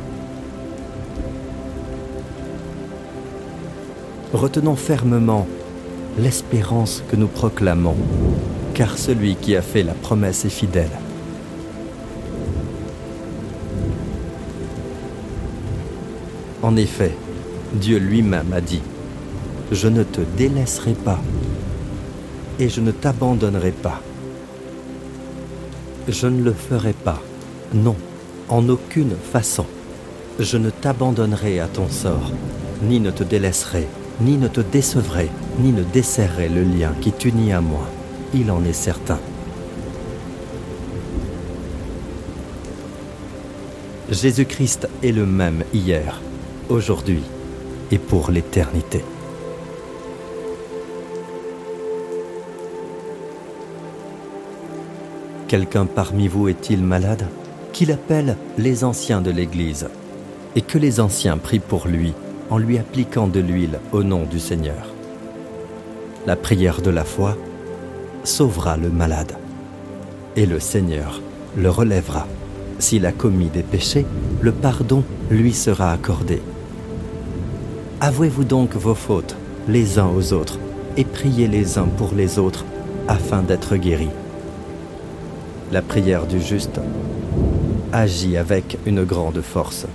Retenons 4.33 4.74
fermement 4.74 5.46
l'espérance 6.18 7.05
que 7.09 7.14
nous 7.14 7.28
proclamons, 7.28 7.94
car 8.74 8.98
celui 8.98 9.37
qui 9.37 9.55
a 9.55 9.62
fait 9.62 9.85
la 9.85 9.94
promesse 9.94 10.44
est 10.44 10.48
fidèle. 10.48 10.90
En 16.62 16.74
effet, 16.74 17.14
Dieu 17.74 17.98
lui-même 17.98 18.52
a 18.52 18.61
dit, 18.61 18.83
Je 19.73 19.89
ne 19.89 20.03
te 20.03 20.21
délaisserai 20.37 20.93
pas 20.93 21.19
et 22.59 22.69
je 22.69 22.83
ne 22.83 22.91
t'abandonnerai 22.91 23.73
pas. 23.73 24.03
Je 26.09 26.27
ne 26.27 26.43
le 26.43 26.53
ferai 26.53 26.93
pas, 26.93 27.23
non, 27.73 27.97
en 28.51 28.69
aucune 28.69 29.15
façon. 29.33 29.65
Je 30.39 30.59
ne 30.59 30.69
t'abandonnerai 30.69 31.59
à 31.59 31.69
ton 31.69 31.89
sort, 31.89 32.33
ni 32.83 33.01
ne 33.01 33.11
te 33.11 33.25
délaisserai, 33.25 33.89
ni 34.21 34.37
ne 34.37 34.47
te 34.47 34.61
décevrai, 34.61 35.31
ni 35.59 35.73
ne 35.73 35.85
desserrerai 35.85 36.51
le 36.51 36.65
lien 36.65 36.93
qui 37.01 37.11
t'unit 37.11 37.53
à 37.53 37.63
moi. 37.63 37.89
Il 38.35 38.51
en 38.51 38.63
est 38.65 38.75
certain. 38.75 39.21
Jésus-Christ 44.11 44.87
est 45.03 45.13
le 45.13 45.25
même 45.25 45.65
hier, 45.73 46.21
aujourd'hui 46.69 47.23
et 47.91 47.99
pour 47.99 48.31
l'éternité. 48.31 49.03
Quelqu'un 55.53 55.85
parmi 55.85 56.29
vous 56.29 56.49
est-il 56.49 56.83
malade 56.83 57.27
Qu'il 57.75 57.93
appelle 57.93 58.38
les 58.57 58.85
anciens 58.85 59.21
de 59.21 59.31
l'Église 59.31 59.87
et 60.57 60.62
que 60.62 60.79
les 60.79 60.99
anciens 60.99 61.37
prient 61.37 61.59
pour 61.59 61.88
lui 61.88 62.15
en 62.49 62.57
lui 62.57 62.79
appliquant 62.79 63.29
de 63.29 63.38
l'huile 63.38 63.79
au 63.93 64.03
nom 64.03 64.23
du 64.23 64.41
Seigneur. 64.41 64.95
La 66.27 66.37
prière 66.37 66.81
de 66.81 66.88
la 66.88 67.05
foi 67.05 67.37
sauvera 68.25 68.79
le 68.79 68.88
malade 68.88 69.37
et 70.37 70.47
le 70.47 70.59
Seigneur 70.59 71.21
le 71.55 71.69
relèvera. 71.69 72.27
S'il 72.79 73.05
a 73.05 73.12
commis 73.12 73.51
des 73.51 73.62
péchés, 73.62 74.07
le 74.41 74.53
pardon 74.53 75.05
lui 75.31 75.53
sera 75.53 75.93
accordé. 75.93 76.41
Avouez-vous 78.01 78.45
donc 78.45 78.75
vos 78.75 78.95
fautes 78.95 79.37
les 79.69 79.99
uns 79.99 80.09
aux 80.17 80.33
autres 80.33 80.59
et 80.97 81.05
priez 81.05 81.47
les 81.47 81.77
uns 81.77 81.88
pour 81.99 82.15
les 82.15 82.38
autres 82.38 82.65
afin 83.07 83.43
d'être 83.43 83.77
guéris. 83.77 84.09
La 85.73 85.81
prière 85.81 86.27
du 86.27 86.39
juste 86.39 86.81
agit 87.95 88.37
avec 88.37 88.77
une 88.85 89.05
grande 89.05 89.41
force. 89.41 89.87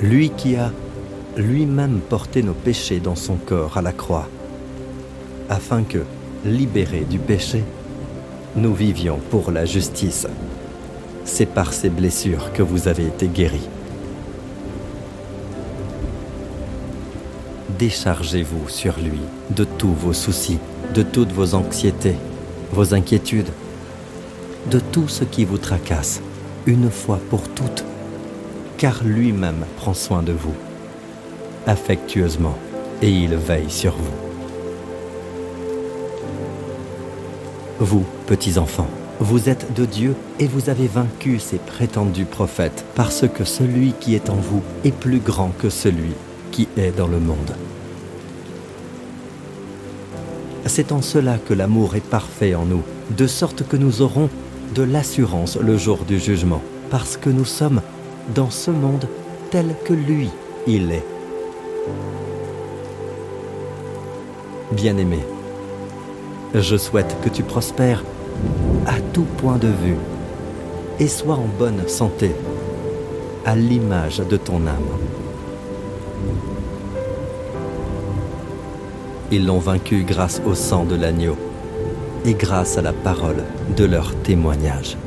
Lui 0.00 0.30
qui 0.30 0.56
a 0.56 0.72
lui-même 1.36 2.00
porté 2.00 2.42
nos 2.42 2.54
péchés 2.54 2.98
dans 2.98 3.14
son 3.14 3.36
corps 3.36 3.78
à 3.78 3.82
la 3.82 3.92
croix, 3.92 4.28
afin 5.48 5.84
que, 5.84 5.98
libérés 6.44 7.06
du 7.08 7.20
péché, 7.20 7.62
nous 8.56 8.74
vivions 8.74 9.20
pour 9.30 9.52
la 9.52 9.64
justice. 9.64 10.26
C'est 11.24 11.46
par 11.46 11.72
ces 11.72 11.88
blessures 11.88 12.52
que 12.52 12.64
vous 12.64 12.88
avez 12.88 13.06
été 13.06 13.28
guéris. 13.28 13.68
Déchargez-vous 17.78 18.68
sur 18.68 18.98
lui 18.98 19.20
de 19.50 19.62
tous 19.62 19.92
vos 19.92 20.12
soucis 20.12 20.58
de 20.92 21.02
toutes 21.02 21.32
vos 21.32 21.54
anxiétés, 21.54 22.16
vos 22.72 22.94
inquiétudes, 22.94 23.50
de 24.70 24.78
tout 24.78 25.08
ce 25.08 25.24
qui 25.24 25.44
vous 25.44 25.58
tracasse, 25.58 26.20
une 26.66 26.90
fois 26.90 27.18
pour 27.30 27.48
toutes, 27.48 27.84
car 28.76 29.02
lui-même 29.02 29.64
prend 29.78 29.94
soin 29.94 30.22
de 30.22 30.32
vous, 30.32 30.54
affectueusement, 31.66 32.58
et 33.00 33.10
il 33.10 33.34
veille 33.34 33.70
sur 33.70 33.94
vous. 33.96 34.14
Vous, 37.80 38.04
petits 38.26 38.58
enfants, 38.58 38.88
vous 39.18 39.48
êtes 39.48 39.72
de 39.74 39.84
Dieu 39.84 40.14
et 40.38 40.46
vous 40.46 40.68
avez 40.68 40.86
vaincu 40.86 41.38
ces 41.38 41.58
prétendus 41.58 42.26
prophètes, 42.26 42.84
parce 42.94 43.26
que 43.26 43.44
celui 43.44 43.94
qui 43.98 44.14
est 44.14 44.30
en 44.30 44.36
vous 44.36 44.62
est 44.84 44.94
plus 44.94 45.20
grand 45.20 45.52
que 45.58 45.70
celui 45.70 46.12
qui 46.50 46.68
est 46.76 46.92
dans 46.96 47.08
le 47.08 47.18
monde. 47.18 47.56
C'est 50.66 50.92
en 50.92 51.02
cela 51.02 51.38
que 51.38 51.54
l'amour 51.54 51.96
est 51.96 52.00
parfait 52.00 52.54
en 52.54 52.64
nous, 52.64 52.82
de 53.16 53.26
sorte 53.26 53.66
que 53.66 53.76
nous 53.76 54.00
aurons 54.00 54.30
de 54.74 54.82
l'assurance 54.82 55.56
le 55.56 55.76
jour 55.76 56.04
du 56.06 56.18
jugement, 56.18 56.62
parce 56.90 57.16
que 57.16 57.30
nous 57.30 57.44
sommes 57.44 57.82
dans 58.34 58.50
ce 58.50 58.70
monde 58.70 59.06
tel 59.50 59.74
que 59.84 59.92
lui, 59.92 60.30
il 60.66 60.92
est. 60.92 61.04
Bien-aimé, 64.72 65.18
je 66.54 66.76
souhaite 66.76 67.16
que 67.22 67.28
tu 67.28 67.42
prospères 67.42 68.04
à 68.86 68.98
tout 69.12 69.26
point 69.38 69.58
de 69.58 69.68
vue 69.68 69.96
et 70.98 71.08
sois 71.08 71.34
en 71.34 71.48
bonne 71.58 71.86
santé, 71.88 72.30
à 73.44 73.56
l'image 73.56 74.18
de 74.18 74.36
ton 74.36 74.66
âme. 74.66 74.92
Ils 79.32 79.46
l'ont 79.46 79.60
vaincu 79.60 80.04
grâce 80.04 80.42
au 80.44 80.54
sang 80.54 80.84
de 80.84 80.94
l'agneau 80.94 81.38
et 82.26 82.34
grâce 82.34 82.76
à 82.76 82.82
la 82.82 82.92
parole 82.92 83.42
de 83.78 83.86
leur 83.86 84.14
témoignage. 84.16 84.98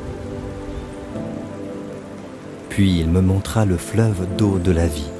Puis 2.68 2.98
il 2.98 3.08
me 3.08 3.20
montra 3.20 3.64
le 3.64 3.76
fleuve 3.76 4.26
d'eau 4.36 4.58
de 4.58 4.72
la 4.72 4.88
vie, 4.88 5.12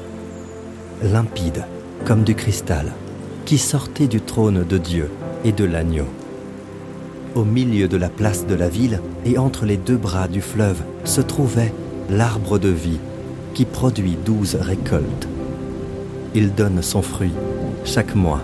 limpide 1.01 1.63
comme 2.03 2.25
du 2.25 2.35
cristal, 2.35 2.91
qui 3.45 3.57
sortait 3.57 4.07
du 4.07 4.19
trône 4.19 4.65
de 4.65 4.77
Dieu 4.77 5.09
et 5.45 5.53
de 5.53 5.63
l'agneau. 5.63 6.07
Au 7.33 7.45
milieu 7.45 7.87
de 7.87 7.95
la 7.95 8.09
place 8.09 8.45
de 8.45 8.55
la 8.55 8.67
ville 8.67 8.99
et 9.25 9.37
entre 9.37 9.65
les 9.65 9.77
deux 9.77 9.95
bras 9.95 10.27
du 10.27 10.41
fleuve 10.41 10.81
se 11.05 11.21
trouvait 11.21 11.73
l'arbre 12.09 12.59
de 12.59 12.69
vie 12.69 12.99
qui 13.53 13.63
produit 13.63 14.17
douze 14.25 14.55
récoltes. 14.55 15.29
Il 16.35 16.53
donne 16.53 16.81
son 16.81 17.01
fruit 17.01 17.33
chaque 17.85 18.13
mois 18.13 18.41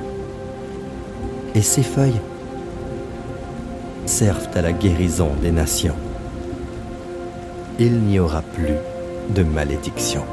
et 1.55 1.61
ses 1.61 1.83
feuilles 1.83 2.21
servent 4.05 4.49
à 4.55 4.61
la 4.61 4.71
guérison 4.71 5.31
des 5.41 5.51
nations. 5.51 5.95
Il 7.79 7.99
n'y 8.01 8.19
aura 8.19 8.41
plus 8.41 8.75
de 9.33 9.43
malédiction. 9.43 10.23